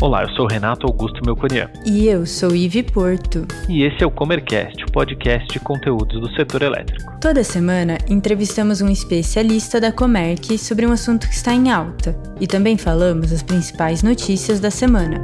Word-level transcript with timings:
Olá, 0.00 0.22
eu 0.22 0.28
sou 0.36 0.46
Renato 0.46 0.86
Augusto 0.86 1.20
Melconian. 1.26 1.68
E 1.84 2.06
eu 2.06 2.24
sou 2.24 2.54
Ive 2.54 2.84
Porto. 2.84 3.44
E 3.68 3.82
esse 3.82 4.04
é 4.04 4.06
o 4.06 4.10
Comercast, 4.12 4.84
o 4.84 4.92
podcast 4.92 5.48
de 5.48 5.58
conteúdos 5.58 6.20
do 6.20 6.30
setor 6.36 6.62
elétrico. 6.62 7.18
Toda 7.20 7.42
semana 7.42 7.98
entrevistamos 8.08 8.80
um 8.80 8.88
especialista 8.88 9.80
da 9.80 9.90
Comerc 9.90 10.56
sobre 10.56 10.86
um 10.86 10.92
assunto 10.92 11.26
que 11.26 11.34
está 11.34 11.52
em 11.52 11.72
alta 11.72 12.14
e 12.40 12.46
também 12.46 12.78
falamos 12.78 13.32
as 13.32 13.42
principais 13.42 14.04
notícias 14.04 14.60
da 14.60 14.70
semana. 14.70 15.20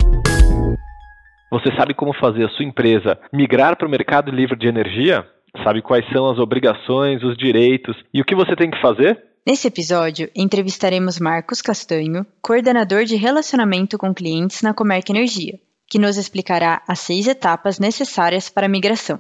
Você 1.53 1.73
sabe 1.77 1.95
como 1.95 2.13
fazer 2.13 2.45
a 2.45 2.49
sua 2.49 2.65
empresa 2.65 3.17
migrar 3.33 3.77
para 3.77 3.87
o 3.87 3.91
mercado 3.91 4.33
livre 4.33 4.59
de 4.59 4.67
energia? 4.67 5.25
Sabe 5.63 5.83
quais 5.83 6.05
são 6.13 6.29
as 6.29 6.39
obrigações, 6.41 7.23
os 7.23 7.37
direitos 7.37 7.97
e 8.13 8.21
o 8.21 8.25
que 8.25 8.35
você 8.35 8.57
tem 8.57 8.73
que 8.73 8.81
fazer? 8.81 9.23
Nesse 9.47 9.69
episódio, 9.69 10.31
entrevistaremos 10.35 11.21
Marcos 11.21 11.61
Castanho, 11.61 12.25
coordenador 12.41 13.05
de 13.05 13.15
relacionamento 13.15 13.99
com 13.99 14.15
clientes 14.15 14.63
na 14.63 14.73
Comerc 14.73 15.11
Energia, 15.11 15.61
que 15.87 15.99
nos 15.99 16.17
explicará 16.17 16.81
as 16.89 17.01
seis 17.01 17.27
etapas 17.29 17.79
necessárias 17.79 18.49
para 18.49 18.65
a 18.65 18.69
migração. 18.71 19.19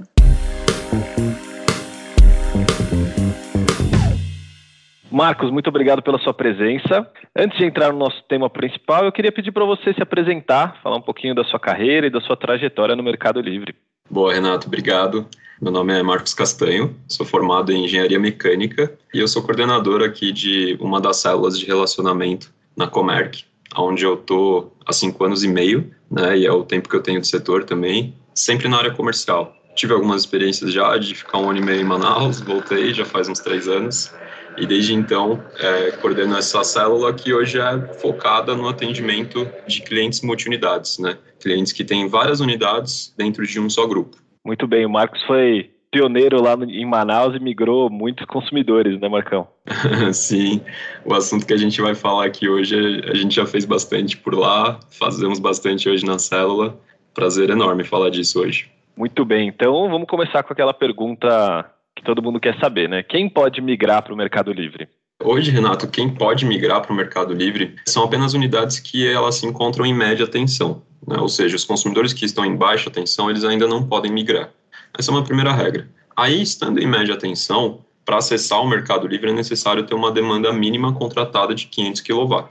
Marcos, 5.10 5.50
muito 5.50 5.68
obrigado 5.68 6.02
pela 6.02 6.18
sua 6.18 6.32
presença. 6.32 7.06
Antes 7.36 7.58
de 7.58 7.66
entrar 7.66 7.92
no 7.92 7.98
nosso 7.98 8.22
tema 8.26 8.48
principal, 8.48 9.04
eu 9.04 9.12
queria 9.12 9.30
pedir 9.30 9.52
para 9.52 9.66
você 9.66 9.92
se 9.92 10.02
apresentar, 10.02 10.80
falar 10.82 10.96
um 10.96 11.02
pouquinho 11.02 11.34
da 11.34 11.44
sua 11.44 11.60
carreira 11.60 12.06
e 12.06 12.10
da 12.10 12.22
sua 12.22 12.34
trajetória 12.34 12.96
no 12.96 13.02
Mercado 13.02 13.42
Livre. 13.42 13.76
Boa, 14.10 14.34
Renato, 14.34 14.66
obrigado. 14.66 15.26
Meu 15.60 15.72
nome 15.72 15.98
é 15.98 16.02
Marcos 16.02 16.34
Castanho, 16.34 16.94
sou 17.08 17.24
formado 17.24 17.72
em 17.72 17.84
Engenharia 17.84 18.20
Mecânica 18.20 18.92
e 19.14 19.18
eu 19.18 19.26
sou 19.26 19.42
coordenador 19.42 20.02
aqui 20.02 20.30
de 20.30 20.76
uma 20.78 21.00
das 21.00 21.16
células 21.16 21.58
de 21.58 21.64
relacionamento 21.64 22.52
na 22.76 22.86
Comerc, 22.86 23.44
onde 23.74 24.04
eu 24.04 24.16
tô 24.16 24.70
há 24.86 24.92
cinco 24.92 25.24
anos 25.24 25.42
e 25.42 25.48
meio, 25.48 25.90
né, 26.10 26.36
e 26.36 26.44
é 26.44 26.52
o 26.52 26.62
tempo 26.62 26.88
que 26.88 26.94
eu 26.94 27.02
tenho 27.02 27.20
de 27.20 27.26
setor 27.26 27.64
também, 27.64 28.14
sempre 28.34 28.68
na 28.68 28.76
área 28.76 28.92
comercial. 28.92 29.56
Tive 29.74 29.94
algumas 29.94 30.20
experiências 30.20 30.72
já 30.72 30.96
de 30.98 31.14
ficar 31.14 31.38
um 31.38 31.48
ano 31.48 31.60
e 31.60 31.62
meio 31.62 31.80
em 31.80 31.84
Manaus, 31.84 32.40
voltei 32.40 32.92
já 32.92 33.06
faz 33.06 33.28
uns 33.28 33.40
três 33.40 33.66
anos, 33.66 34.12
e 34.56 34.66
desde 34.66 34.94
então 34.94 35.42
é, 35.58 35.90
coordeno 35.92 36.36
essa 36.36 36.62
célula 36.64 37.12
que 37.12 37.32
hoje 37.32 37.58
é 37.58 37.80
focada 37.94 38.54
no 38.54 38.68
atendimento 38.68 39.48
de 39.66 39.82
clientes 39.82 40.22
multiunidades, 40.22 40.98
né, 40.98 41.18
clientes 41.40 41.72
que 41.72 41.84
têm 41.84 42.08
várias 42.08 42.40
unidades 42.40 43.14
dentro 43.16 43.46
de 43.46 43.60
um 43.60 43.68
só 43.68 43.86
grupo. 43.86 44.16
Muito 44.44 44.66
bem, 44.66 44.84
o 44.84 44.90
Marcos 44.90 45.22
foi 45.24 45.70
pioneiro 45.90 46.42
lá 46.42 46.56
no, 46.56 46.64
em 46.64 46.84
Manaus 46.84 47.36
e 47.36 47.38
migrou 47.38 47.88
muitos 47.88 48.26
consumidores, 48.26 49.00
né, 49.00 49.08
Marcão? 49.08 49.46
Sim, 50.12 50.60
o 51.04 51.14
assunto 51.14 51.46
que 51.46 51.54
a 51.54 51.56
gente 51.56 51.80
vai 51.80 51.94
falar 51.94 52.26
aqui 52.26 52.48
hoje, 52.48 52.76
a 53.08 53.14
gente 53.14 53.36
já 53.36 53.46
fez 53.46 53.64
bastante 53.64 54.16
por 54.16 54.34
lá, 54.34 54.80
fazemos 54.90 55.38
bastante 55.38 55.88
hoje 55.88 56.04
na 56.04 56.18
célula. 56.18 56.76
Prazer 57.14 57.48
enorme 57.48 57.84
falar 57.84 58.10
disso 58.10 58.40
hoje. 58.40 58.68
Muito 58.96 59.24
bem, 59.24 59.48
então 59.48 59.88
vamos 59.88 60.08
começar 60.08 60.42
com 60.42 60.52
aquela 60.52 60.74
pergunta 60.74 61.70
todo 62.04 62.22
mundo 62.22 62.38
quer 62.38 62.58
saber, 62.60 62.88
né? 62.88 63.02
Quem 63.02 63.28
pode 63.28 63.60
migrar 63.60 64.02
para 64.02 64.14
o 64.14 64.16
Mercado 64.16 64.52
Livre? 64.52 64.88
Hoje, 65.22 65.50
Renato, 65.50 65.88
quem 65.88 66.08
pode 66.08 66.44
migrar 66.44 66.82
para 66.82 66.92
o 66.92 66.96
Mercado 66.96 67.32
Livre 67.32 67.76
são 67.86 68.04
apenas 68.04 68.34
unidades 68.34 68.78
que 68.78 69.06
elas 69.06 69.36
se 69.36 69.46
encontram 69.46 69.86
em 69.86 69.94
média 69.94 70.26
tensão. 70.26 70.82
Né? 71.06 71.16
Ou 71.18 71.28
seja, 71.28 71.56
os 71.56 71.64
consumidores 71.64 72.12
que 72.12 72.24
estão 72.24 72.44
em 72.44 72.56
baixa 72.56 72.90
tensão, 72.90 73.30
eles 73.30 73.44
ainda 73.44 73.66
não 73.66 73.86
podem 73.86 74.12
migrar. 74.12 74.50
Essa 74.96 75.10
é 75.10 75.14
uma 75.14 75.24
primeira 75.24 75.52
regra. 75.52 75.88
Aí, 76.16 76.42
estando 76.42 76.78
em 76.78 76.86
média 76.86 77.16
tensão, 77.16 77.80
para 78.04 78.18
acessar 78.18 78.60
o 78.60 78.68
Mercado 78.68 79.06
Livre 79.06 79.30
é 79.30 79.32
necessário 79.32 79.84
ter 79.84 79.94
uma 79.94 80.12
demanda 80.12 80.52
mínima 80.52 80.92
contratada 80.92 81.54
de 81.54 81.66
500 81.66 82.00
kW. 82.02 82.48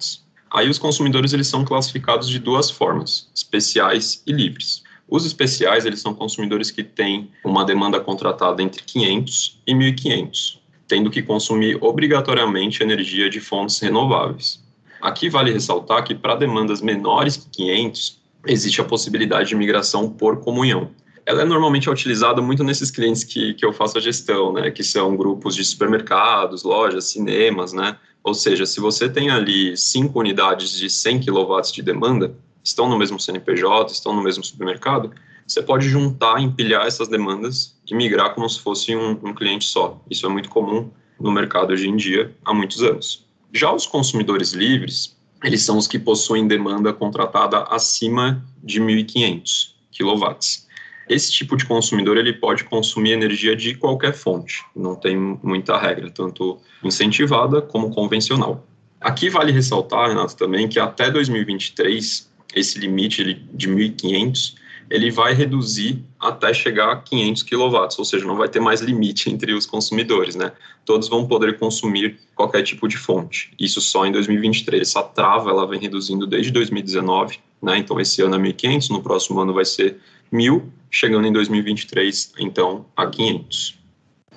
Aí 0.52 0.70
os 0.70 0.78
consumidores 0.78 1.34
eles 1.34 1.48
são 1.48 1.64
classificados 1.64 2.28
de 2.28 2.40
duas 2.40 2.70
formas, 2.70 3.30
especiais 3.34 4.24
e 4.26 4.31
livres. 4.31 4.84
Os 5.08 5.25
especiais 5.25 5.86
eles 5.86 6.02
são 6.02 6.14
consumidores 6.14 6.72
que 6.72 6.84
têm 6.84 7.30
uma 7.44 7.64
demanda 7.64 8.00
contratada 8.00 8.62
entre 8.64 8.84
500 8.84 9.62
e 9.68 9.74
1.500, 9.74 10.59
tendo 10.88 11.09
que 11.09 11.22
consumir 11.22 11.78
obrigatoriamente 11.81 12.81
energia 12.81 13.30
de 13.30 13.40
fontes 13.40 13.80
renováveis. 13.80 14.64
Aqui 15.02 15.30
vale 15.30 15.52
ressaltar 15.52 16.03
que 16.03 16.16
para 16.16 16.36
demandas 16.36 16.81
menores 16.81 17.36
que 17.36 17.50
500, 17.50 18.22
existe 18.47 18.81
a 18.81 18.86
possibilidade 18.86 19.50
de 19.50 19.56
migração 19.56 20.09
por 20.09 20.40
comunhão. 20.40 20.90
Ela 21.25 21.44
é 21.44 21.46
normalmente 21.46 21.90
utilizada 21.90 22.41
muito 22.41 22.64
nesses 22.64 22.91
clientes 22.91 23.24
que, 23.24 23.53
que 23.53 23.66
eu 23.66 23.72
faço 23.72 23.97
a 23.97 24.02
gestão, 24.02 24.52
né, 24.52 24.72
que 24.72 24.84
são 24.84 25.16
grupos 25.16 25.56
de 25.56 25.64
supermercados, 25.64 26.64
lojas, 26.64 27.06
cinemas, 27.06 27.72
né, 27.72 27.97
ou 28.24 28.34
seja, 28.34 28.66
se 28.66 28.80
você 28.80 29.09
tem 29.09 29.30
ali 29.30 29.75
cinco 29.75 30.20
unidades 30.20 30.72
de 30.72 30.90
100 30.90 31.22
kW 31.22 31.62
de 31.74 31.81
demanda, 31.81 32.35
estão 32.63 32.90
no 32.90 32.97
mesmo 32.97 33.19
CNPJ, 33.19 33.91
estão 33.91 34.16
no 34.16 34.24
mesmo 34.24 34.44
supermercado, 34.44 35.12
você 35.46 35.62
pode 35.62 35.90
juntar, 35.90 36.40
empilhar 36.41 36.85
essas 36.85 37.07
demandas 37.07 37.75
e 37.90 37.94
migrar 37.94 38.34
como 38.34 38.50
se 38.50 38.59
fosse 38.59 38.96
um, 38.96 39.12
um 39.24 39.34
cliente 39.34 39.66
só. 39.66 40.01
Isso 40.09 40.25
é 40.25 40.29
muito 40.29 40.50
comum 40.50 40.90
no 41.19 41.31
mercado 41.31 41.73
hoje 41.73 41.88
em 41.88 41.96
dia, 41.96 42.34
há 42.46 42.53
muitos 42.53 42.81
anos. 42.81 43.25
Já 43.52 43.72
os 43.72 43.85
consumidores 43.85 44.53
livres, 44.53 45.16
eles 45.44 45.62
são 45.62 45.78
os 45.78 45.88
que 45.88 46.00
possuem 46.00 46.47
demanda 46.47 46.94
contratada 46.94 47.63
acima 47.63 48.44
de 48.63 48.81
1.500 48.81 49.73
kW. 49.96 50.38
Esse 51.09 51.31
tipo 51.31 51.57
de 51.57 51.66
consumidor 51.66 52.18
ele 52.18 52.34
pode 52.34 52.63
consumir 52.63 53.12
energia 53.12 53.56
de 53.56 53.75
qualquer 53.75 54.13
fonte, 54.13 54.63
não 54.75 54.96
tem 54.96 55.18
muita 55.44 55.78
regra, 55.78 56.09
tanto 56.09 56.59
incentivada 56.81 57.62
como 57.62 57.94
convencional. 57.94 58.66
Aqui 59.02 59.29
vale 59.29 59.52
ressaltar, 59.52 60.07
Renato, 60.07 60.38
também 60.38 60.68
que 60.69 60.79
até 60.79 61.12
2023 61.12 62.31
esse 62.56 62.80
limite 62.80 63.24
de 63.53 63.69
1.500 63.69 64.56
ele 64.90 65.09
vai 65.09 65.34
reduzir 65.34 66.03
até 66.19 66.53
chegar 66.53 66.91
a 66.91 66.96
500 66.97 67.44
kW, 67.44 67.78
ou 67.97 68.06
seja, 68.06 68.25
não 68.25 68.36
vai 68.36 68.47
ter 68.47 68.59
mais 68.59 68.81
limite 68.81 69.30
entre 69.30 69.53
os 69.53 69.66
consumidores, 69.66 70.36
né? 70.36 70.52
Todos 70.86 71.08
vão 71.08 71.28
poder 71.28 71.58
consumir 71.58 72.19
qualquer 72.36 72.64
tipo 72.64 72.88
de 72.88 72.97
fonte. 72.97 73.53
Isso 73.59 73.81
só 73.81 74.06
em 74.06 74.12
2023. 74.12 74.81
Essa 74.81 75.02
trava 75.02 75.50
ela 75.50 75.68
vem 75.68 75.80
reduzindo 75.80 76.28
desde 76.28 76.52
2019, 76.52 77.40
né? 77.62 77.78
Então 77.78 78.00
esse 78.00 78.22
ano 78.22 78.36
é 78.36 78.40
1.500, 78.40 78.90
no 78.90 79.02
próximo 79.02 79.40
ano 79.40 79.53
vai 79.53 79.66
ser 79.66 79.97
1.000, 80.31 80.62
chegando 80.91 81.28
em 81.28 81.34
2023, 81.34 82.34
então, 82.38 82.85
a 82.96 83.08
500. 83.08 83.83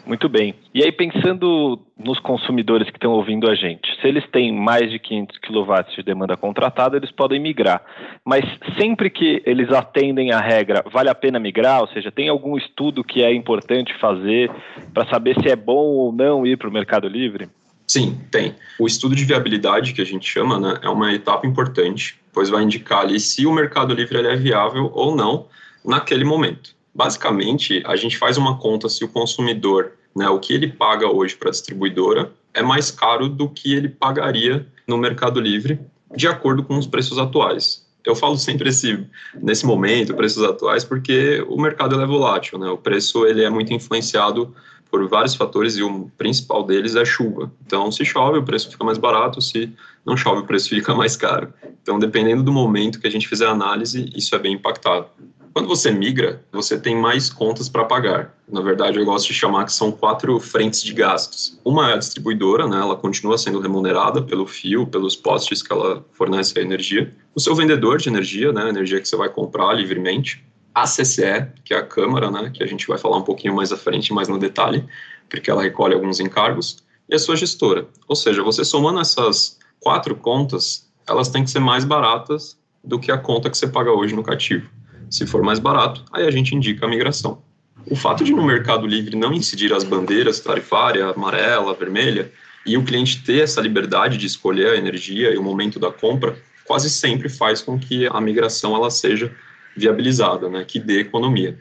Muito 0.07 0.29
bem. 0.29 0.55
E 0.73 0.85
aí, 0.85 0.93
pensando 0.93 1.81
nos 1.99 2.21
consumidores 2.21 2.89
que 2.89 2.97
estão 2.97 3.11
ouvindo 3.11 3.51
a 3.51 3.57
gente, 3.57 3.89
se 4.01 4.07
eles 4.07 4.25
têm 4.31 4.53
mais 4.53 4.89
de 4.89 5.01
500 5.01 5.39
kW 5.39 5.97
de 5.97 6.03
demanda 6.05 6.37
contratada, 6.37 6.97
eles 6.97 7.11
podem 7.11 7.41
migrar. 7.41 7.83
Mas 8.25 8.45
sempre 8.79 9.11
que 9.11 9.43
eles 9.45 9.69
atendem 9.73 10.31
a 10.31 10.39
regra, 10.39 10.85
vale 10.93 11.09
a 11.09 11.15
pena 11.15 11.41
migrar? 11.41 11.81
Ou 11.81 11.89
seja, 11.89 12.13
tem 12.13 12.29
algum 12.29 12.57
estudo 12.57 13.03
que 13.03 13.21
é 13.21 13.35
importante 13.35 13.93
fazer 13.99 14.49
para 14.95 15.09
saber 15.09 15.35
se 15.43 15.49
é 15.49 15.57
bom 15.57 15.75
ou 15.75 16.13
não 16.13 16.47
ir 16.47 16.57
para 16.57 16.69
o 16.69 16.73
Mercado 16.73 17.09
Livre? 17.09 17.49
Sim, 17.85 18.21
tem. 18.31 18.55
O 18.79 18.87
estudo 18.87 19.15
de 19.17 19.25
viabilidade, 19.25 19.93
que 19.93 20.03
a 20.03 20.07
gente 20.07 20.29
chama, 20.29 20.59
né, 20.61 20.79
é 20.83 20.89
uma 20.89 21.13
etapa 21.13 21.47
importante, 21.47 22.17
pois 22.33 22.49
vai 22.49 22.63
indicar 22.63 23.01
ali 23.01 23.19
se 23.19 23.45
o 23.45 23.53
Mercado 23.53 23.93
Livre 23.93 24.19
é 24.19 24.37
viável 24.37 24.91
ou 24.95 25.17
não 25.17 25.47
naquele 25.85 26.25
momento. 26.25 26.77
Basicamente, 26.95 27.83
a 27.87 27.95
gente 27.95 28.17
faz 28.17 28.39
uma 28.39 28.59
conta 28.59 28.89
se 28.89 29.05
o 29.05 29.09
consumidor, 29.09 29.93
né, 30.17 30.29
o 30.31 30.41
que 30.41 30.55
ele 30.55 30.69
paga 30.69 31.07
hoje 31.07 31.37
para 31.37 31.51
a 31.51 31.53
distribuidora 31.53 32.33
é 32.55 32.63
mais 32.63 32.91
caro 32.91 33.29
do 33.29 33.51
que 33.51 33.75
ele 33.75 33.91
pagaria 33.91 34.67
no 34.89 34.97
Mercado 34.97 35.39
Livre, 35.39 35.79
de 36.17 36.27
acordo 36.27 36.63
com 36.65 36.79
os 36.79 36.87
preços 36.87 37.19
atuais. 37.19 37.87
Eu 38.03 38.17
falo 38.17 38.39
sempre 38.39 38.71
esse, 38.71 39.07
nesse 39.43 39.67
momento, 39.67 40.15
preços 40.15 40.43
atuais, 40.43 40.85
porque 40.85 41.45
o 41.49 41.61
mercado 41.61 42.01
é 42.01 42.07
volátil, 42.07 42.59
né? 42.59 42.69
O 42.71 42.79
preço 42.79 43.27
ele 43.27 43.45
é 43.45 43.51
muito 43.51 43.75
influenciado 43.75 44.55
por 44.91 45.07
vários 45.07 45.35
fatores 45.35 45.77
e 45.77 45.83
o 45.83 46.11
principal 46.17 46.63
deles 46.63 46.97
é 46.97 47.05
chuva. 47.05 47.53
Então, 47.67 47.91
se 47.93 48.05
chove, 48.05 48.39
o 48.39 48.45
preço 48.45 48.71
fica 48.71 48.85
mais 48.85 48.97
barato, 48.97 49.43
se 49.43 49.71
não 50.07 50.17
chove, 50.17 50.41
o 50.43 50.47
preço 50.47 50.71
fica 50.75 50.95
mais 50.95 51.17
caro. 51.17 51.53
Então, 51.83 51.99
dependendo 51.99 52.43
do 52.43 52.53
momento 52.53 53.01
que 53.01 53.07
a 53.07 53.11
gente 53.11 53.29
fizer 53.29 53.47
a 53.47 53.51
análise, 53.51 54.09
isso 54.15 54.35
é 54.35 54.39
bem 54.39 54.55
impactado. 54.55 55.09
Quando 55.57 55.69
você 55.69 55.91
migra, 55.91 56.45
você 56.53 56.79
tem 56.79 56.95
mais 56.95 57.31
contas 57.31 57.67
para 57.67 57.83
pagar. 57.87 58.35
Na 58.47 58.61
verdade, 58.61 58.99
eu 58.99 59.05
gosto 59.07 59.29
de 59.29 59.33
chamar 59.33 59.65
que 59.65 59.73
são 59.73 59.91
quatro 59.91 60.39
frentes 60.39 60.83
de 60.83 60.93
gastos. 60.93 61.59
Uma 61.65 61.93
é 61.93 61.95
a 61.95 61.97
distribuidora, 61.97 62.69
né? 62.69 62.77
ela 62.77 62.95
continua 62.95 63.39
sendo 63.39 63.59
remunerada 63.59 64.21
pelo 64.21 64.47
fio, 64.47 64.87
pelos 64.87 65.17
postes 65.17 65.63
que 65.63 65.73
ela 65.73 66.05
fornece 66.13 66.59
a 66.59 66.61
energia. 66.61 67.11
O 67.35 67.41
seu 67.41 67.55
vendedor 67.55 67.97
de 67.97 68.11
energia, 68.11 68.53
né? 68.53 68.65
a 68.65 68.69
energia 68.69 69.01
que 69.01 69.09
você 69.09 69.17
vai 69.17 69.31
comprar 69.31 69.73
livremente. 69.73 70.45
A 70.75 70.85
CCE, 70.85 71.47
que 71.65 71.73
é 71.73 71.79
a 71.79 71.83
Câmara, 71.83 72.31
né? 72.31 72.51
que 72.53 72.63
a 72.63 72.67
gente 72.67 72.87
vai 72.87 72.99
falar 72.99 73.17
um 73.17 73.25
pouquinho 73.25 73.55
mais 73.55 73.73
à 73.73 73.79
frente, 73.79 74.13
mais 74.13 74.29
no 74.29 74.39
detalhe, 74.39 74.85
porque 75.27 75.51
ela 75.51 75.63
recolhe 75.63 75.95
alguns 75.95 76.21
encargos. 76.21 76.85
E 77.09 77.15
a 77.15 77.19
sua 77.19 77.35
gestora. 77.35 77.89
Ou 78.07 78.15
seja, 78.15 78.43
você 78.43 78.63
somando 78.63 79.01
essas 79.01 79.59
quatro 79.81 80.17
contas, 80.17 80.87
elas 81.09 81.31
têm 81.31 81.45
que 81.45 81.51
ser 81.51 81.61
mais 81.61 81.83
baratas 81.83 82.59
do 82.85 83.01
que 83.01 83.11
a 83.11 83.17
conta 83.17 83.49
que 83.49 83.57
você 83.57 83.67
paga 83.67 83.91
hoje 83.91 84.15
no 84.15 84.23
cativo. 84.23 84.69
Se 85.11 85.27
for 85.27 85.43
mais 85.43 85.59
barato, 85.59 86.05
aí 86.13 86.27
a 86.27 86.31
gente 86.31 86.55
indica 86.55 86.87
a 86.87 86.89
migração. 86.89 87.43
O 87.89 87.95
fato 87.95 88.25
de 88.25 88.33
no 88.33 88.45
Mercado 88.45 88.87
Livre 88.87 89.17
não 89.17 89.33
incidir 89.33 89.73
as 89.73 89.85
bandeiras 89.85 90.41
tarifária, 90.41 91.07
amarela, 91.07 91.73
vermelha, 91.75 92.33
e 92.67 92.77
o 92.77 92.85
cliente 92.85 93.23
ter 93.23 93.45
essa 93.45 93.61
liberdade 93.61 94.19
de 94.19 94.27
escolher 94.27 94.73
a 94.73 94.77
energia 94.77 95.33
e 95.33 95.39
o 95.39 95.43
momento 95.43 95.79
da 95.79 95.93
compra, 95.93 96.37
quase 96.65 96.91
sempre 96.91 97.29
faz 97.29 97.63
com 97.63 97.79
que 97.79 98.09
a 98.09 98.21
migração 98.21 98.75
ela 98.75 98.91
seja 98.91 99.33
viabilizada, 99.77 100.49
né, 100.49 100.65
que 100.65 100.81
dê 100.81 101.01
economia. 101.01 101.57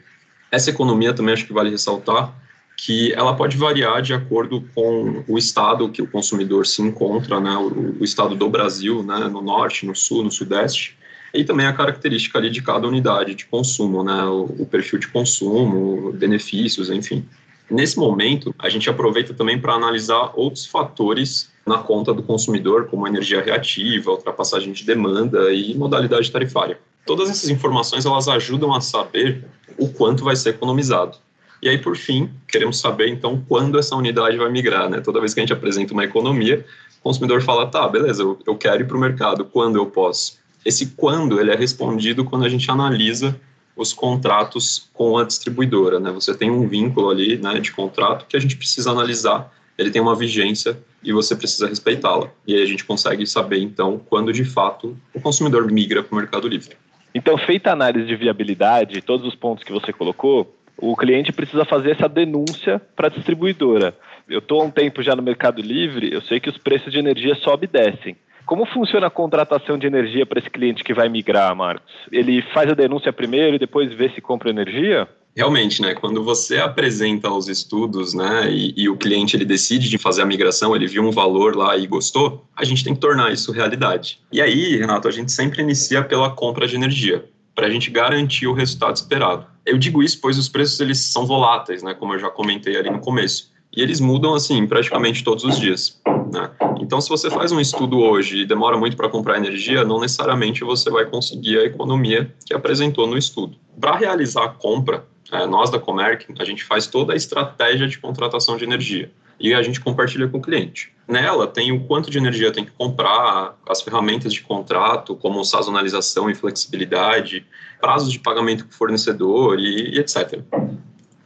Essa 0.50 0.70
economia 0.70 1.12
também 1.14 1.34
acho 1.34 1.46
que 1.46 1.52
vale 1.52 1.70
ressaltar 1.70 2.34
que 2.76 3.12
ela 3.14 3.34
pode 3.34 3.56
variar 3.56 4.02
de 4.02 4.12
acordo 4.12 4.62
com 4.74 5.24
o 5.26 5.38
estado 5.38 5.88
que 5.88 6.02
o 6.02 6.06
consumidor 6.06 6.66
se 6.66 6.82
encontra, 6.82 7.40
né, 7.40 7.56
o, 7.56 7.96
o 8.00 8.04
estado 8.04 8.34
do 8.34 8.48
Brasil, 8.50 9.02
né, 9.02 9.18
no 9.30 9.40
norte, 9.40 9.86
no 9.86 9.94
sul, 9.94 10.24
no 10.24 10.30
sudeste, 10.30 10.96
e 11.36 11.44
também 11.44 11.66
a 11.66 11.72
característica 11.72 12.38
ali 12.38 12.50
de 12.50 12.62
cada 12.62 12.86
unidade 12.86 13.34
de 13.34 13.46
consumo, 13.46 14.02
né, 14.02 14.24
o, 14.24 14.44
o 14.58 14.66
perfil 14.66 14.98
de 14.98 15.08
consumo, 15.08 16.12
benefícios, 16.12 16.90
enfim. 16.90 17.24
Nesse 17.70 17.98
momento, 17.98 18.54
a 18.58 18.68
gente 18.68 18.88
aproveita 18.88 19.34
também 19.34 19.58
para 19.58 19.74
analisar 19.74 20.32
outros 20.34 20.66
fatores 20.66 21.50
na 21.66 21.78
conta 21.78 22.14
do 22.14 22.22
consumidor, 22.22 22.86
como 22.86 23.08
energia 23.08 23.42
reativa, 23.42 24.12
ultrapassagem 24.12 24.72
de 24.72 24.84
demanda 24.84 25.52
e 25.52 25.74
modalidade 25.74 26.30
tarifária. 26.30 26.78
Todas 27.04 27.28
essas 27.28 27.50
informações 27.50 28.06
elas 28.06 28.28
ajudam 28.28 28.72
a 28.72 28.80
saber 28.80 29.44
o 29.76 29.88
quanto 29.88 30.24
vai 30.24 30.36
ser 30.36 30.50
economizado. 30.50 31.18
E 31.60 31.68
aí, 31.68 31.78
por 31.78 31.96
fim, 31.96 32.30
queremos 32.46 32.78
saber 32.78 33.08
então 33.08 33.42
quando 33.48 33.78
essa 33.78 33.96
unidade 33.96 34.36
vai 34.36 34.50
migrar. 34.50 34.88
Né? 34.88 35.00
Toda 35.00 35.20
vez 35.20 35.34
que 35.34 35.40
a 35.40 35.42
gente 35.42 35.52
apresenta 35.52 35.92
uma 35.92 36.04
economia, 36.04 36.64
o 37.00 37.02
consumidor 37.02 37.42
fala: 37.42 37.66
tá, 37.66 37.88
beleza, 37.88 38.22
eu, 38.22 38.38
eu 38.46 38.56
quero 38.56 38.82
ir 38.82 38.86
para 38.86 38.96
o 38.96 39.00
mercado, 39.00 39.44
quando 39.44 39.76
eu 39.76 39.86
posso? 39.86 40.38
Esse 40.66 40.86
quando 40.96 41.40
ele 41.40 41.52
é 41.52 41.56
respondido 41.56 42.24
quando 42.24 42.44
a 42.44 42.48
gente 42.48 42.68
analisa 42.68 43.40
os 43.76 43.92
contratos 43.92 44.90
com 44.92 45.16
a 45.16 45.22
distribuidora. 45.22 46.00
Né? 46.00 46.10
Você 46.10 46.36
tem 46.36 46.50
um 46.50 46.66
vínculo 46.66 47.08
ali 47.08 47.36
né, 47.36 47.60
de 47.60 47.70
contrato 47.70 48.26
que 48.26 48.36
a 48.36 48.40
gente 48.40 48.56
precisa 48.56 48.90
analisar, 48.90 49.52
ele 49.78 49.92
tem 49.92 50.02
uma 50.02 50.16
vigência 50.16 50.76
e 51.04 51.12
você 51.12 51.36
precisa 51.36 51.68
respeitá-la. 51.68 52.32
E 52.44 52.56
aí 52.56 52.62
a 52.62 52.66
gente 52.66 52.84
consegue 52.84 53.24
saber, 53.28 53.60
então, 53.60 54.00
quando 54.08 54.32
de 54.32 54.44
fato 54.44 54.96
o 55.14 55.20
consumidor 55.20 55.70
migra 55.70 56.02
para 56.02 56.12
o 56.12 56.18
Mercado 56.18 56.48
Livre. 56.48 56.76
Então, 57.14 57.38
feita 57.38 57.70
a 57.70 57.72
análise 57.72 58.04
de 58.04 58.16
viabilidade, 58.16 59.00
todos 59.02 59.24
os 59.24 59.36
pontos 59.36 59.62
que 59.62 59.72
você 59.72 59.92
colocou, 59.92 60.52
o 60.76 60.96
cliente 60.96 61.32
precisa 61.32 61.64
fazer 61.64 61.92
essa 61.92 62.08
denúncia 62.08 62.82
para 62.96 63.06
a 63.06 63.10
distribuidora. 63.10 63.96
Eu 64.28 64.40
estou 64.40 64.60
há 64.60 64.64
um 64.64 64.70
tempo 64.70 65.00
já 65.00 65.14
no 65.14 65.22
Mercado 65.22 65.62
Livre, 65.62 66.12
eu 66.12 66.20
sei 66.22 66.40
que 66.40 66.50
os 66.50 66.58
preços 66.58 66.92
de 66.92 66.98
energia 66.98 67.36
sobem 67.36 67.68
e 67.68 67.72
descem. 67.72 68.16
Como 68.46 68.64
funciona 68.64 69.08
a 69.08 69.10
contratação 69.10 69.76
de 69.76 69.88
energia 69.88 70.24
para 70.24 70.38
esse 70.38 70.48
cliente 70.48 70.84
que 70.84 70.94
vai 70.94 71.08
migrar, 71.08 71.54
Marcos? 71.56 71.92
Ele 72.12 72.40
faz 72.54 72.70
a 72.70 72.74
denúncia 72.74 73.12
primeiro 73.12 73.56
e 73.56 73.58
depois 73.58 73.92
vê 73.92 74.08
se 74.10 74.20
compra 74.20 74.50
energia? 74.50 75.08
Realmente, 75.36 75.82
né? 75.82 75.94
Quando 75.94 76.22
você 76.22 76.58
apresenta 76.58 77.28
os 77.28 77.48
estudos, 77.48 78.14
né, 78.14 78.48
e, 78.48 78.72
e, 78.76 78.88
o 78.88 78.96
cliente 78.96 79.36
ele 79.36 79.44
decide 79.44 79.90
de 79.90 79.98
fazer 79.98 80.22
a 80.22 80.26
migração, 80.26 80.74
ele 80.74 80.86
viu 80.86 81.02
um 81.02 81.10
valor 81.10 81.56
lá 81.56 81.76
e 81.76 81.88
gostou, 81.88 82.46
a 82.56 82.64
gente 82.64 82.84
tem 82.84 82.94
que 82.94 83.00
tornar 83.00 83.32
isso 83.32 83.52
realidade. 83.52 84.20
E 84.32 84.40
aí, 84.40 84.76
Renato, 84.76 85.08
a 85.08 85.10
gente 85.10 85.32
sempre 85.32 85.60
inicia 85.60 86.02
pela 86.02 86.30
compra 86.30 86.68
de 86.68 86.76
energia, 86.76 87.28
para 87.54 87.66
a 87.66 87.70
gente 87.70 87.90
garantir 87.90 88.46
o 88.46 88.54
resultado 88.54 88.94
esperado. 88.94 89.44
Eu 89.66 89.76
digo 89.76 90.02
isso 90.02 90.20
pois 90.22 90.38
os 90.38 90.48
preços 90.48 90.78
eles 90.80 90.98
são 91.00 91.26
voláteis, 91.26 91.82
né, 91.82 91.92
como 91.92 92.14
eu 92.14 92.18
já 92.18 92.30
comentei 92.30 92.76
ali 92.78 92.88
no 92.88 93.00
começo, 93.00 93.52
e 93.76 93.82
eles 93.82 94.00
mudam 94.00 94.34
assim 94.34 94.66
praticamente 94.66 95.22
todos 95.22 95.44
os 95.44 95.58
dias. 95.58 96.00
Né? 96.32 96.50
Então, 96.80 97.00
se 97.00 97.08
você 97.08 97.30
faz 97.30 97.52
um 97.52 97.60
estudo 97.60 97.98
hoje 97.98 98.38
e 98.38 98.46
demora 98.46 98.76
muito 98.76 98.96
para 98.96 99.08
comprar 99.08 99.36
energia, 99.36 99.84
não 99.84 100.00
necessariamente 100.00 100.64
você 100.64 100.90
vai 100.90 101.06
conseguir 101.06 101.58
a 101.58 101.64
economia 101.64 102.32
que 102.44 102.54
apresentou 102.54 103.06
no 103.06 103.16
estudo. 103.16 103.56
Para 103.80 103.96
realizar 103.96 104.44
a 104.44 104.48
compra, 104.48 105.04
é, 105.32 105.46
nós 105.46 105.70
da 105.70 105.78
Comerc, 105.78 106.26
a 106.38 106.44
gente 106.44 106.64
faz 106.64 106.86
toda 106.86 107.12
a 107.12 107.16
estratégia 107.16 107.86
de 107.88 107.98
contratação 107.98 108.56
de 108.56 108.64
energia 108.64 109.10
e 109.38 109.52
a 109.52 109.62
gente 109.62 109.80
compartilha 109.80 110.28
com 110.28 110.38
o 110.38 110.42
cliente. 110.42 110.92
Nela 111.06 111.46
tem 111.46 111.70
o 111.70 111.84
quanto 111.84 112.10
de 112.10 112.18
energia 112.18 112.52
tem 112.52 112.64
que 112.64 112.70
comprar, 112.70 113.54
as 113.68 113.82
ferramentas 113.82 114.32
de 114.32 114.40
contrato, 114.42 115.14
como 115.14 115.44
sazonalização 115.44 116.30
e 116.30 116.34
flexibilidade, 116.34 117.46
prazos 117.80 118.10
de 118.10 118.18
pagamento 118.18 118.64
com 118.64 118.70
o 118.70 118.74
fornecedor 118.74 119.58
e, 119.58 119.94
e 119.94 119.98
etc 119.98 120.42